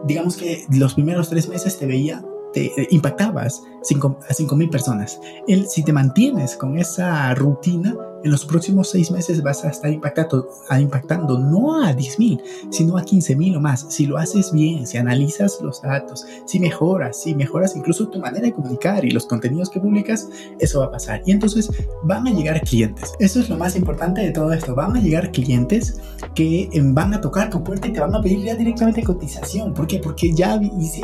digamos 0.06 0.38
que 0.38 0.66
los 0.72 0.94
primeros 0.94 1.30
tres 1.30 1.50
meses 1.50 1.80
te 1.80 1.86
veía 1.86 2.24
te 2.56 2.72
impactabas 2.90 3.62
a 3.62 3.75
5 3.86 4.56
mil 4.56 4.70
personas. 4.70 5.20
El, 5.48 5.68
si 5.68 5.84
te 5.84 5.94
mantienes 5.94 6.56
con 6.56 6.78
esa 6.78 7.34
rutina, 7.36 7.96
en 8.26 8.32
los 8.32 8.44
próximos 8.44 8.90
seis 8.90 9.12
meses 9.12 9.44
vas 9.44 9.64
a 9.64 9.70
estar 9.70 9.92
impactando, 9.92 10.50
a 10.70 10.80
impactando 10.80 11.38
no 11.38 11.84
a 11.84 11.94
10 11.94 12.18
mil, 12.18 12.42
sino 12.72 12.98
a 12.98 13.04
15 13.04 13.36
mil 13.36 13.56
o 13.56 13.62
más. 13.62 13.86
Si 13.90 14.08
lo 14.08 14.18
haces 14.18 14.52
bien, 14.52 14.88
si 14.88 14.98
analizas 14.98 15.60
los 15.62 15.84
datos, 15.84 16.26
si 16.46 16.60
mejoras, 16.60 17.22
si 17.22 17.36
mejoras 17.36 17.76
incluso 17.76 18.08
tu 18.08 18.20
manera 18.20 18.46
de 18.46 18.54
comunicar 18.54 19.06
y 19.06 19.12
los 19.12 19.28
contenidos 19.28 19.70
que 19.70 19.80
publicas, 19.80 20.28
eso 20.58 20.80
va 20.80 20.88
a 20.88 20.92
pasar. 20.92 21.22
Y 21.28 21.34
entonces 21.34 21.70
van 22.04 22.28
a 22.28 22.32
llegar 22.32 22.62
clientes. 22.62 23.14
Eso 23.20 23.40
es 23.40 23.48
lo 23.48 23.58
más 23.58 23.76
importante 23.76 24.22
de 24.22 24.32
todo 24.32 24.52
esto. 24.54 24.74
Van 24.74 24.98
a 24.98 25.00
llegar 25.00 25.32
clientes 25.32 26.02
que 26.34 26.68
em, 26.74 26.96
van 26.96 27.14
a 27.14 27.22
tocar 27.22 27.52
tu 27.52 27.64
puerta 27.64 27.88
y 27.88 27.94
te 27.94 28.00
van 28.00 28.16
a 28.16 28.22
pedir 28.24 28.44
ya 28.44 28.56
directamente 28.56 29.04
cotización. 29.04 29.76
¿Por 29.76 29.86
qué? 29.86 30.00
Porque 30.00 30.34
ya 30.34 30.60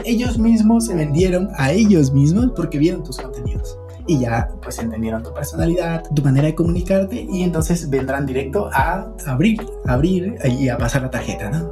ellos 0.06 0.40
mismos 0.40 0.88
se 0.88 0.96
vendieron 0.96 1.50
a 1.58 1.72
ellos 1.72 2.12
mismos 2.12 2.52
porque 2.56 2.71
vieron 2.78 3.04
tus 3.04 3.18
contenidos 3.18 3.78
y 4.08 4.20
ya 4.20 4.50
pues 4.62 4.80
entendieron 4.80 5.24
tu 5.24 5.34
personalidad, 5.34 6.04
tu 6.13 6.22
manera 6.22 6.48
de 6.48 6.56
comunicarte 6.56 7.28
y 7.32 7.44
entonces 7.44 7.90
vendrán 7.90 8.25
directo 8.25 8.70
a 8.74 9.08
abrir, 9.25 9.62
abrir 9.88 10.36
y 10.45 10.69
a 10.69 10.78
pasar 10.78 11.04
la 11.04 11.12
tarjeta, 11.12 11.50
¿no? 11.50 11.72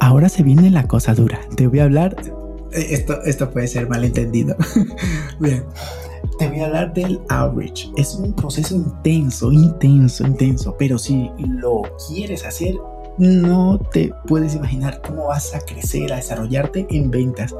Ahora 0.00 0.28
se 0.28 0.42
viene 0.42 0.70
la 0.70 0.86
cosa 0.86 1.14
dura. 1.14 1.40
Te 1.56 1.66
voy 1.66 1.80
a 1.80 1.84
hablar, 1.84 2.16
eh, 2.72 2.86
esto, 2.90 3.22
esto 3.24 3.50
puede 3.50 3.66
ser 3.66 3.88
malentendido. 3.88 4.56
Bien. 5.40 5.64
Te 6.38 6.48
voy 6.48 6.60
a 6.60 6.66
hablar 6.66 6.94
del 6.94 7.20
outreach. 7.28 7.90
Es 7.96 8.14
un 8.14 8.32
proceso 8.32 8.74
intenso, 8.74 9.52
intenso, 9.52 10.26
intenso, 10.26 10.74
pero 10.78 10.98
si 10.98 11.30
lo 11.38 11.82
quieres 12.08 12.46
hacer 12.46 12.76
no 13.18 13.78
te 13.92 14.12
puedes 14.26 14.54
imaginar 14.54 15.02
cómo 15.06 15.26
vas 15.26 15.54
a 15.54 15.60
crecer, 15.60 16.12
a 16.12 16.16
desarrollarte 16.16 16.86
en 16.90 17.10
ventas, 17.10 17.54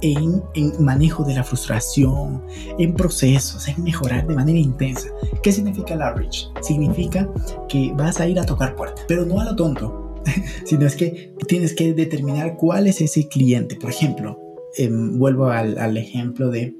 en, 0.00 0.42
manejo 0.78 1.24
de 1.24 1.34
la 1.34 1.44
frustración, 1.44 2.42
en 2.78 2.94
procesos, 2.94 3.68
en 3.68 3.82
mejorar 3.82 4.26
de 4.26 4.34
manera 4.34 4.58
intensa. 4.58 5.08
¿Qué 5.42 5.52
significa 5.52 5.94
el 5.94 6.02
outreach? 6.02 6.48
Significa 6.60 7.28
que 7.68 7.92
vas 7.94 8.20
a 8.20 8.26
ir 8.26 8.38
a 8.38 8.46
tocar 8.46 8.74
puertas, 8.74 9.04
pero 9.08 9.26
no 9.26 9.40
a 9.40 9.44
lo 9.44 9.56
tonto, 9.56 10.22
sino 10.64 10.86
es 10.86 10.96
que 10.96 11.34
tienes 11.46 11.74
que 11.74 11.92
determinar 11.94 12.56
cuál 12.56 12.86
es 12.86 13.00
ese 13.00 13.28
cliente. 13.28 13.76
Por 13.76 13.90
ejemplo, 13.90 14.38
em, 14.76 15.18
vuelvo 15.18 15.46
al, 15.46 15.96
ejemplo 15.96 16.50
de 16.50 16.74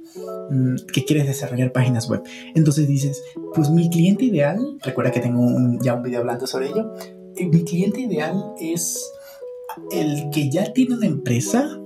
mm, 0.51 0.77
que 0.93 1.05
quieres 1.05 1.27
desarrollar 1.27 1.73
páginas 1.73 2.09
web. 2.09 2.23
Entonces 2.55 2.89
dices, 2.89 3.23
pues 3.55 3.69
mi 3.71 3.91
cliente 3.91 4.25
ideal, 4.25 4.59
recuerda 4.83 5.11
que 5.11 5.21
tengo 5.21 5.43
ya 5.83 5.95
un 5.95 6.03
video 6.03 6.21
hablando 6.21 6.47
sobre 6.47 6.69
ello, 6.69 6.93
mi 7.40 7.64
cliente 7.64 8.01
ideal 8.01 8.55
es 8.61 9.03
el 9.90 10.31
que 10.31 10.51
ya 10.51 10.73
tiene 10.73 10.97
una 10.97 11.07
empresa, 11.07 11.79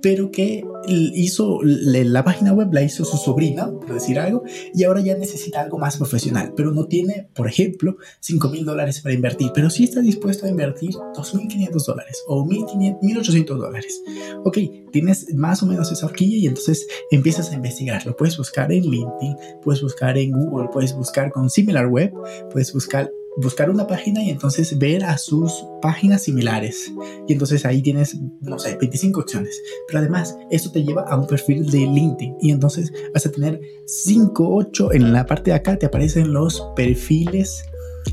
pero 0.00 0.30
que 0.30 0.64
hizo 0.86 1.58
la 1.62 2.22
página 2.22 2.52
web, 2.52 2.68
la 2.72 2.82
hizo 2.82 3.04
su 3.04 3.16
sobrina, 3.16 3.68
por 3.68 3.94
decir 3.94 4.18
algo, 4.20 4.44
y 4.72 4.84
ahora 4.84 5.00
ya 5.00 5.16
necesita 5.16 5.60
algo 5.60 5.76
más 5.76 5.96
profesional, 5.96 6.52
pero 6.56 6.70
no 6.70 6.86
tiene, 6.86 7.28
por 7.34 7.48
ejemplo, 7.48 7.96
5 8.20 8.48
mil 8.48 8.64
dólares 8.64 9.00
para 9.00 9.14
invertir, 9.14 9.50
pero 9.52 9.70
sí 9.70 9.84
está 9.84 10.00
dispuesto 10.00 10.46
a 10.46 10.50
invertir 10.50 10.90
2.500 10.90 11.84
dólares 11.84 12.22
o 12.28 12.44
1.800 12.44 13.44
dólares. 13.44 14.00
Ok, 14.44 14.58
tienes 14.92 15.34
más 15.34 15.64
o 15.64 15.66
menos 15.66 15.90
esa 15.90 16.06
horquilla 16.06 16.36
y 16.36 16.46
entonces 16.46 16.86
empiezas 17.10 17.50
a 17.50 17.54
investigar. 17.54 18.06
Lo 18.06 18.16
puedes 18.16 18.38
buscar 18.38 18.70
en 18.72 18.84
LinkedIn, 18.84 19.36
puedes 19.62 19.82
buscar 19.82 20.16
en 20.16 20.30
Google, 20.30 20.68
puedes 20.72 20.94
buscar 20.94 21.32
con 21.32 21.50
SimilarWeb, 21.50 22.12
puedes 22.52 22.72
buscar 22.72 23.10
buscar 23.42 23.70
una 23.70 23.86
página 23.86 24.22
y 24.22 24.30
entonces 24.30 24.78
ver 24.78 25.04
a 25.04 25.18
sus 25.18 25.64
páginas 25.80 26.22
similares. 26.22 26.92
Y 27.26 27.32
entonces 27.32 27.64
ahí 27.64 27.82
tienes, 27.82 28.16
no 28.40 28.58
sé, 28.58 28.76
25 28.76 29.20
opciones. 29.20 29.60
Pero 29.86 30.00
además, 30.00 30.36
esto 30.50 30.70
te 30.70 30.82
lleva 30.82 31.02
a 31.02 31.16
un 31.16 31.26
perfil 31.26 31.70
de 31.70 31.80
LinkedIn. 31.80 32.36
Y 32.40 32.50
entonces 32.50 32.92
vas 33.14 33.26
a 33.26 33.30
tener 33.30 33.60
5, 33.86 34.48
8. 34.48 34.92
En 34.92 35.12
la 35.12 35.26
parte 35.26 35.50
de 35.50 35.56
acá 35.56 35.78
te 35.78 35.86
aparecen 35.86 36.32
los 36.32 36.62
perfiles 36.74 37.64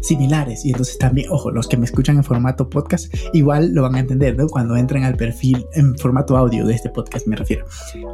similares. 0.02 0.66
Y 0.66 0.72
entonces 0.72 0.98
también, 0.98 1.30
ojo, 1.32 1.52
los 1.52 1.68
que 1.68 1.78
me 1.78 1.86
escuchan 1.86 2.18
en 2.18 2.24
formato 2.24 2.70
podcast 2.70 3.14
igual 3.34 3.74
lo 3.74 3.82
van 3.82 3.96
a 3.96 4.00
entender, 4.00 4.36
¿no? 4.38 4.48
Cuando 4.48 4.76
entren 4.76 5.04
al 5.04 5.16
perfil 5.16 5.66
en 5.74 5.98
formato 5.98 6.38
audio 6.38 6.66
de 6.66 6.74
este 6.74 6.90
podcast, 6.90 7.28
me 7.28 7.36
refiero. 7.36 7.66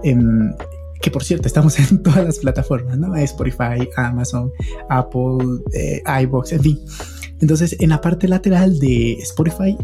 Em, 0.03 0.53
que 1.01 1.11
por 1.11 1.23
cierto 1.23 1.47
estamos 1.47 1.77
en 1.79 2.03
todas 2.03 2.23
las 2.23 2.39
plataformas, 2.39 2.97
¿no? 2.97 3.15
Spotify, 3.15 3.89
Amazon, 3.95 4.51
Apple, 4.89 5.61
eh, 5.73 6.01
iBox, 6.23 6.53
en 6.53 6.61
fin. 6.61 6.79
Entonces, 7.39 7.75
en 7.79 7.89
la 7.89 7.99
parte 7.99 8.27
lateral 8.27 8.79
de 8.79 9.13
Spotify 9.13 9.75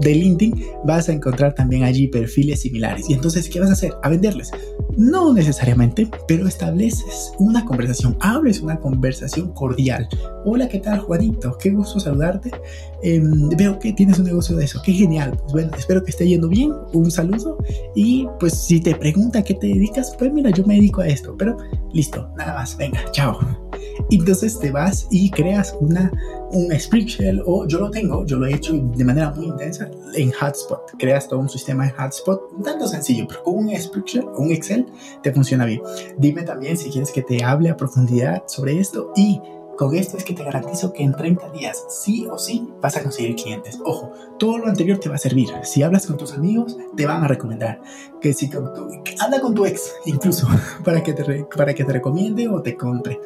de 0.00 0.14
LinkedIn 0.14 0.64
vas 0.84 1.08
a 1.08 1.12
encontrar 1.12 1.54
también 1.54 1.84
allí 1.84 2.08
perfiles 2.08 2.60
similares. 2.60 3.08
Y 3.08 3.14
entonces, 3.14 3.48
¿qué 3.48 3.60
vas 3.60 3.70
a 3.70 3.74
hacer? 3.74 3.92
A 4.02 4.08
venderles. 4.08 4.50
No 4.96 5.32
necesariamente, 5.32 6.08
pero 6.28 6.46
estableces 6.46 7.32
una 7.38 7.64
conversación, 7.64 8.16
abres 8.20 8.60
una 8.60 8.78
conversación 8.78 9.52
cordial. 9.52 10.08
Hola, 10.44 10.68
¿qué 10.68 10.78
tal, 10.78 11.00
Juanito? 11.00 11.56
Qué 11.58 11.70
gusto 11.70 11.98
saludarte. 11.98 12.50
Em, 13.02 13.48
veo 13.50 13.78
que 13.78 13.92
tienes 13.92 14.18
un 14.18 14.26
negocio 14.26 14.56
de 14.56 14.64
eso. 14.64 14.80
Qué 14.84 14.92
genial. 14.92 15.36
Pues 15.42 15.52
bueno, 15.52 15.70
espero 15.76 16.04
que 16.04 16.10
esté 16.10 16.26
yendo 16.28 16.48
bien. 16.48 16.72
Un 16.92 17.10
saludo. 17.10 17.58
Y 17.94 18.26
pues 18.38 18.54
si 18.54 18.80
te 18.80 18.94
pregunta 18.94 19.42
qué 19.42 19.54
te 19.54 19.66
dedicas, 19.66 20.14
pues 20.18 20.32
mira, 20.32 20.50
yo 20.50 20.64
me 20.64 20.74
dedico 20.74 21.00
a 21.00 21.08
esto. 21.08 21.34
Pero 21.36 21.56
listo, 21.92 22.28
nada 22.36 22.54
más. 22.54 22.76
Venga, 22.76 23.00
chao. 23.12 23.38
Entonces 24.10 24.58
te 24.58 24.70
vas 24.70 25.06
y 25.10 25.30
creas 25.30 25.76
una, 25.80 26.12
un 26.54 26.68
Shell 26.68 27.42
o 27.44 27.66
yo 27.66 27.80
lo 27.80 27.90
tengo, 27.90 28.24
yo 28.24 28.38
lo 28.38 28.46
he 28.46 28.54
hecho 28.54 28.72
de 28.72 29.04
manera 29.04 29.30
muy 29.30 29.46
intensa 29.46 29.90
en 30.14 30.30
Hotspot. 30.30 30.92
Creas 30.98 31.28
todo 31.28 31.40
un 31.40 31.48
sistema 31.48 31.86
en 31.86 31.94
Hotspot, 31.94 32.62
tanto 32.62 32.86
sencillo, 32.86 33.26
pero 33.28 33.42
con 33.42 33.56
un 33.56 33.68
Shell 33.68 34.24
o 34.24 34.42
un 34.42 34.52
Excel 34.52 34.86
te 35.22 35.32
funciona 35.32 35.66
bien. 35.66 35.82
Dime 36.16 36.42
también 36.42 36.76
si 36.76 36.90
quieres 36.90 37.10
que 37.10 37.22
te 37.22 37.42
hable 37.42 37.70
a 37.70 37.76
profundidad 37.76 38.44
sobre 38.46 38.78
esto 38.78 39.12
y 39.16 39.40
Con 39.76 39.96
esto 39.96 40.16
es 40.16 40.22
que 40.22 40.34
te 40.34 40.44
garantizo 40.44 40.92
que 40.92 41.02
en 41.02 41.16
30 41.16 41.50
días, 41.50 41.84
sí 41.88 42.28
o 42.30 42.38
sí, 42.38 42.68
vas 42.80 42.96
a 42.96 43.02
conseguir 43.02 43.34
clientes. 43.34 43.80
Ojo, 43.84 44.12
todo 44.38 44.58
lo 44.58 44.68
anterior 44.68 44.98
te 44.98 45.08
va 45.08 45.16
a 45.16 45.18
servir. 45.18 45.48
Si 45.64 45.82
hablas 45.82 46.06
con 46.06 46.16
tus 46.16 46.32
amigos, 46.32 46.76
te 46.96 47.06
van 47.06 47.24
a 47.24 47.26
recomendar. 47.26 47.80
Que 48.20 48.32
si 48.32 48.48
con 48.48 48.72
tu, 48.72 48.88
habla 49.18 49.40
con 49.40 49.52
tu 49.52 49.66
ex, 49.66 49.96
incluso, 50.04 50.46
para 50.84 51.02
que, 51.02 51.12
te, 51.12 51.44
para 51.56 51.74
que 51.74 51.82
te 51.82 51.92
recomiende 51.92 52.48
o 52.48 52.62
te 52.62 52.76
compre. 52.76 53.20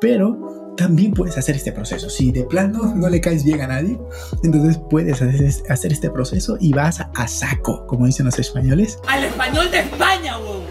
Pero 0.00 0.63
también 0.76 1.12
puedes 1.12 1.36
hacer 1.38 1.56
este 1.56 1.72
proceso. 1.72 2.08
Si 2.10 2.32
de 2.32 2.44
plano 2.44 2.94
no 2.94 3.08
le 3.08 3.20
caes 3.20 3.44
bien 3.44 3.60
a 3.60 3.66
nadie, 3.66 3.98
entonces 4.42 4.80
puedes 4.90 5.20
hacer 5.22 5.92
este 5.92 6.10
proceso 6.10 6.56
y 6.60 6.72
vas 6.72 7.00
a 7.00 7.28
saco, 7.28 7.86
como 7.86 8.06
dicen 8.06 8.26
los 8.26 8.38
españoles. 8.38 8.98
Al 9.08 9.24
español 9.24 9.70
de 9.70 9.80
España, 9.80 10.36
wow. 10.38 10.62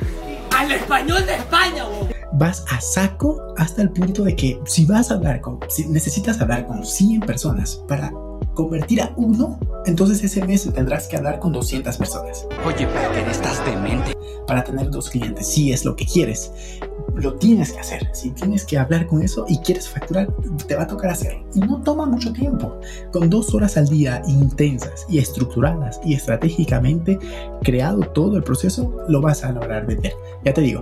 Al 0.58 0.72
español 0.72 1.26
de 1.26 1.36
España, 1.36 1.86
wow. 1.86 2.10
Vas 2.34 2.66
a 2.70 2.82
saco 2.82 3.54
hasta 3.58 3.82
el 3.82 3.92
punto 3.92 4.24
de 4.24 4.36
que 4.36 4.60
si 4.66 4.86
vas 4.86 5.12
a 5.12 5.16
hablar 5.16 5.42
con, 5.42 5.60
si 5.70 5.88
necesitas 5.88 6.42
hablar 6.42 6.66
con 6.66 6.86
100 6.86 7.22
personas 7.22 7.84
para 7.88 8.12
convertir 8.54 9.02
a 9.02 9.14
uno, 9.16 9.60
entonces 9.86 10.24
ese 10.24 10.46
mes 10.46 10.70
tendrás 10.74 11.08
que 11.08 11.18
hablar 11.18 11.40
con 11.40 11.52
200 11.52 11.98
personas. 11.98 12.48
Oye, 12.66 12.88
pero 12.88 13.30
estás 13.30 13.64
demente. 13.66 14.14
Para 14.48 14.64
tener 14.64 14.90
dos 14.90 15.10
clientes, 15.10 15.48
si 15.48 15.72
es 15.72 15.86
lo 15.86 15.96
que 15.96 16.06
quieres, 16.06 16.52
lo 17.16 17.36
tienes 17.36 17.72
que 17.72 17.80
hacer. 17.80 18.10
Si 18.14 18.32
tienes 18.32 18.66
que 18.66 18.78
hablar 18.78 19.08
con 19.08 19.22
eso 19.22 19.46
y 19.48 19.58
quieres 19.60 19.88
facturar, 19.88 20.28
te 20.68 20.76
va 20.76 20.84
a 20.84 20.88
tocar 20.88 21.12
hacerlo. 21.12 21.46
Y 21.54 21.60
no 21.60 21.82
toma 21.82 22.06
mucho 22.06 22.34
tiempo. 22.34 22.78
Con 23.12 23.30
dos 23.30 23.54
horas 23.54 23.78
al 23.78 23.88
día 23.88 24.22
intensas 24.28 25.06
y 25.10 25.20
estructuradas 25.20 26.02
y 26.04 26.14
estratégicamente 26.14 27.20
creado 27.64 28.02
todo 28.02 28.36
el 28.36 28.44
proceso, 28.44 28.94
lo 29.08 29.22
vas 29.22 29.44
a 29.44 29.52
lograr 29.52 29.86
vender. 29.86 30.14
Ya 30.44 30.54
te 30.54 30.62
digo, 30.62 30.82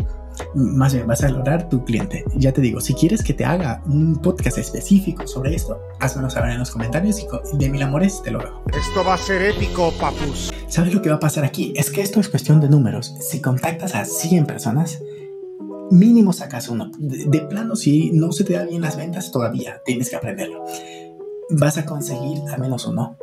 más 0.56 0.94
bien 0.94 1.08
vas 1.08 1.24
a 1.24 1.30
lograr 1.30 1.70
tu 1.70 1.84
cliente. 1.84 2.24
Ya 2.36 2.52
te 2.52 2.62
digo, 2.62 2.82
si 2.82 2.94
quieres 2.94 3.24
que 3.24 3.34
te 3.34 3.46
haga 3.46 3.82
un 3.86 4.22
podcast 4.22 4.58
específico 4.58 5.28
sobre 5.28 5.56
esto, 5.56 5.82
házmelo 6.00 6.30
saber 6.30 6.52
en 6.52 6.60
los 6.60 6.72
comentarios 6.72 7.20
y 7.20 7.58
de 7.58 7.70
mil 7.70 7.82
amores 7.82 8.22
te 8.24 8.32
lo 8.32 8.41
hago. 8.41 8.63
Esto 8.67 9.04
va 9.06 9.15
a 9.15 9.17
ser 9.17 9.41
épico, 9.41 9.91
papus. 10.00 10.52
¿Sabes 10.67 10.94
lo 10.94 11.02
que 11.02 11.10
va 11.10 11.15
a 11.15 11.20
pasar 11.20 11.44
aquí? 11.44 11.74
Es 11.76 11.91
que 11.91 12.02
esto 12.02 12.20
es 12.20 12.30
cuestión 12.30 12.62
de 12.62 12.70
números. 12.70 13.15
Si 13.20 13.41
contactas 13.41 13.96
a 13.96 14.06
100 14.06 14.46
personas, 14.46 15.02
mínimo 15.89 16.34
sacas 16.34 16.70
uno. 16.70 16.91
De, 16.98 17.26
de 17.26 17.41
plano, 17.41 17.76
si 17.76 18.12
no 18.12 18.32
se 18.32 18.44
te 18.44 18.54
da 18.54 18.65
bien 18.65 18.82
las 18.82 18.98
ventas, 18.98 19.32
todavía 19.32 19.82
tienes 19.86 20.10
que 20.10 20.15
aprenderlo. 20.15 20.65
Vas 21.50 21.78
a 21.78 21.86
conseguir 21.86 22.39
al 22.52 22.62
menos 22.62 22.86
uno. 22.86 23.17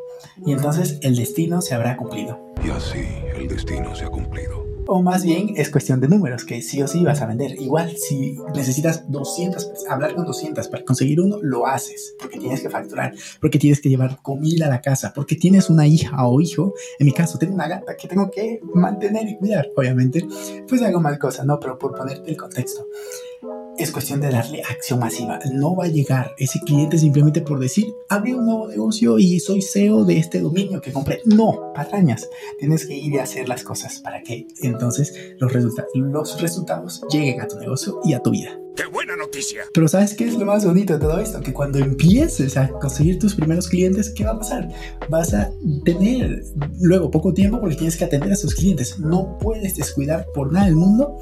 Y 0.44 0.53
entonces 0.53 0.99
el 1.03 1.16
destino 1.16 1.62
se 1.62 1.75
habrá 1.75 1.97
cumplido. 1.97 2.38
Y 2.64 2.71
así 2.71 3.07
el 3.35 3.49
destino 3.49 3.94
se 3.94 4.05
ha 4.05 4.09
cumplido. 4.09 4.67
O 4.90 5.03
más 5.03 5.22
bien 5.22 5.53
es 5.57 5.68
cuestión 5.68 6.01
de 6.01 6.09
números, 6.09 6.46
que 6.46 6.62
sí 6.62 6.81
o 6.81 6.88
sí 6.88 7.05
vas 7.05 7.20
a 7.20 7.27
vender. 7.27 7.61
Igual, 7.61 7.94
si 7.94 8.38
necesitas 8.55 9.05
200, 9.12 9.85
hablar 9.87 10.14
con 10.14 10.24
200 10.24 10.66
para 10.68 10.83
conseguir 10.83 11.20
uno, 11.20 11.37
lo 11.42 11.66
haces, 11.66 12.14
porque 12.18 12.38
tienes 12.38 12.62
que 12.62 12.70
facturar, 12.70 13.14
porque 13.38 13.59
tienes 13.59 13.83
que 13.83 13.90
llevar 13.90 14.22
comida 14.22 14.64
a 14.64 14.70
la 14.70 14.81
casa, 14.81 15.12
porque 15.14 15.37
tienes 15.37 15.68
una 15.68 15.87
hija 15.87 16.27
o 16.27 16.40
hijo. 16.40 16.72
En 16.98 17.05
mi 17.05 17.12
caso, 17.12 17.38
tengo 17.38 17.55
una 17.55 17.68
gata 17.68 17.98
que 17.98 18.09
tengo 18.09 18.31
que 18.31 18.62
mantener 18.72 19.29
y 19.29 19.37
cuidar, 19.37 19.68
obviamente. 19.77 20.27
Pues 20.66 20.81
hago 20.81 21.01
mal 21.01 21.18
cosa, 21.18 21.44
¿no? 21.44 21.61
Pero 21.61 21.79
por 21.79 21.94
ponerte 21.94 22.31
el 22.31 22.38
contexto 22.38 22.87
es 23.79 23.93
cuestión 23.93 24.21
de 24.21 24.31
darle 24.31 24.62
acción 24.62 24.99
masiva. 24.99 25.38
No 25.53 25.77
va 25.77 25.85
a 25.85 25.88
llegar 25.88 26.35
ese 26.38 26.61
cliente 26.61 26.99
simplemente 26.99 27.41
por 27.41 27.61
decir, 27.61 27.95
abrí 28.09 28.33
un 28.33 28.47
nuevo 28.47 28.69
negocio 28.69 29.19
y 29.19 29.38
soy 29.41 29.62
CEO 29.62 30.05
de 30.05 30.19
este 30.19 30.41
dominio 30.41 30.81
que 30.81 30.93
compré. 30.93 31.21
No, 31.25 31.73
patrañas. 31.75 32.29
Tienes 32.59 32.87
que 32.87 32.95
ir 32.95 33.21
a 33.21 33.23
hacer 33.23 33.49
las 33.49 33.62
cosas 33.62 34.01
para 34.01 34.23
que 34.23 34.47
entonces 34.62 35.35
los, 35.38 35.53
los 35.95 36.41
resultados 36.41 37.03
lleguen 37.11 37.41
a 37.41 37.47
tu 37.47 37.59
negocio 37.59 38.01
y 38.05 38.14
a 38.14 38.21
tu 38.21 38.31
vida. 38.31 38.59
¡Qué 38.79 38.87
buena 38.87 39.17
noticia! 39.17 39.62
Pero 39.75 39.88
¿sabes 39.88 40.14
qué 40.14 40.25
es 40.27 40.35
lo 40.35 40.45
más 40.45 40.64
bonito 40.64 40.93
de 40.93 41.01
todo 41.01 41.19
esto? 41.19 41.41
Que 41.41 41.53
cuando 41.53 41.79
empieces 41.79 42.57
a 42.57 42.69
conseguir 42.69 43.19
tus 43.19 43.35
primeros 43.35 43.69
clientes, 43.69 44.11
¿qué 44.11 44.25
va 44.25 44.33
a 44.33 44.38
pasar? 44.38 44.69
Vas 45.09 45.35
a 45.35 45.51
tener 45.85 46.45
luego 46.81 47.11
poco 47.11 47.35
tiempo 47.35 47.61
porque 47.61 47.75
tienes 47.75 47.97
que 47.97 48.05
atender 48.05 48.33
a 48.33 48.37
tus 48.37 48.55
clientes. 48.55 49.01
No 49.01 49.37
puedes 49.38 49.77
descuidar 49.77 50.27
por 50.33 50.53
nada 50.53 50.67
del 50.67 50.77
mundo 50.77 51.17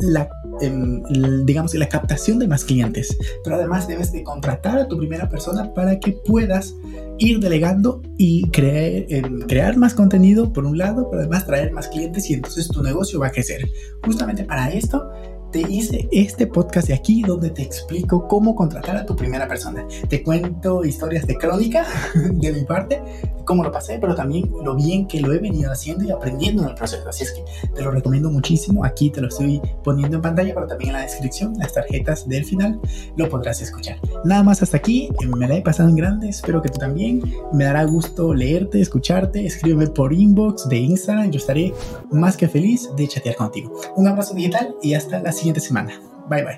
la, 0.00 0.28
digamos, 0.60 1.74
la 1.74 1.88
captación 1.88 2.38
de 2.38 2.48
más 2.48 2.64
clientes, 2.64 3.16
pero 3.44 3.56
además 3.56 3.88
debes 3.88 4.12
de 4.12 4.22
contratar 4.22 4.78
a 4.78 4.88
tu 4.88 4.98
primera 4.98 5.28
persona 5.28 5.72
para 5.74 5.98
que 5.98 6.12
puedas 6.12 6.74
ir 7.18 7.40
delegando 7.40 8.02
y 8.18 8.48
crear, 8.50 9.04
crear 9.46 9.76
más 9.76 9.94
contenido 9.94 10.52
por 10.52 10.64
un 10.64 10.78
lado, 10.78 11.08
pero 11.10 11.20
además 11.20 11.46
traer 11.46 11.72
más 11.72 11.88
clientes 11.88 12.30
y 12.30 12.34
entonces 12.34 12.68
tu 12.68 12.82
negocio 12.82 13.20
va 13.20 13.28
a 13.28 13.30
crecer. 13.30 13.68
Justamente 14.02 14.44
para 14.44 14.70
esto 14.70 15.10
te 15.52 15.60
hice 15.60 16.08
este 16.12 16.46
podcast 16.46 16.88
de 16.88 16.94
aquí 16.94 17.22
donde 17.22 17.50
te 17.50 17.62
explico 17.62 18.28
cómo 18.28 18.54
contratar 18.54 18.96
a 18.96 19.06
tu 19.06 19.16
primera 19.16 19.48
persona. 19.48 19.86
Te 20.08 20.22
cuento 20.22 20.84
historias 20.84 21.26
de 21.26 21.36
crónica 21.36 21.86
de 22.14 22.52
mi 22.52 22.64
parte, 22.64 23.02
cómo 23.50 23.64
lo 23.64 23.72
pasé, 23.72 23.98
pero 23.98 24.14
también 24.14 24.48
lo 24.62 24.76
bien 24.76 25.08
que 25.08 25.20
lo 25.20 25.32
he 25.32 25.38
venido 25.38 25.72
haciendo 25.72 26.04
y 26.04 26.12
aprendiendo 26.12 26.62
en 26.62 26.68
el 26.68 26.74
proceso. 26.76 27.08
Así 27.08 27.24
es 27.24 27.32
que 27.32 27.42
te 27.74 27.82
lo 27.82 27.90
recomiendo 27.90 28.30
muchísimo. 28.30 28.84
Aquí 28.84 29.10
te 29.10 29.20
lo 29.20 29.26
estoy 29.26 29.60
poniendo 29.82 30.18
en 30.18 30.22
pantalla, 30.22 30.54
pero 30.54 30.68
también 30.68 30.90
en 30.90 30.96
la 30.98 31.02
descripción, 31.02 31.54
las 31.58 31.74
tarjetas 31.74 32.28
del 32.28 32.44
final, 32.44 32.80
lo 33.16 33.28
podrás 33.28 33.60
escuchar. 33.60 33.98
Nada 34.24 34.44
más 34.44 34.62
hasta 34.62 34.76
aquí. 34.76 35.08
Me 35.36 35.48
la 35.48 35.56
he 35.56 35.62
pasado 35.62 35.88
en 35.88 35.96
grande. 35.96 36.28
Espero 36.28 36.62
que 36.62 36.68
tú 36.68 36.78
también. 36.78 37.24
Me 37.52 37.64
dará 37.64 37.82
gusto 37.82 38.32
leerte, 38.32 38.80
escucharte. 38.80 39.44
Escríbeme 39.44 39.88
por 39.88 40.12
inbox 40.12 40.68
de 40.68 40.78
Instagram. 40.78 41.32
Yo 41.32 41.38
estaré 41.38 41.74
más 42.12 42.36
que 42.36 42.46
feliz 42.46 42.88
de 42.96 43.08
chatear 43.08 43.34
contigo. 43.34 43.74
Un 43.96 44.06
abrazo 44.06 44.32
digital 44.32 44.76
y 44.80 44.94
hasta 44.94 45.18
la 45.18 45.32
siguiente 45.32 45.58
semana. 45.60 46.00
Bye 46.28 46.44
bye. 46.44 46.48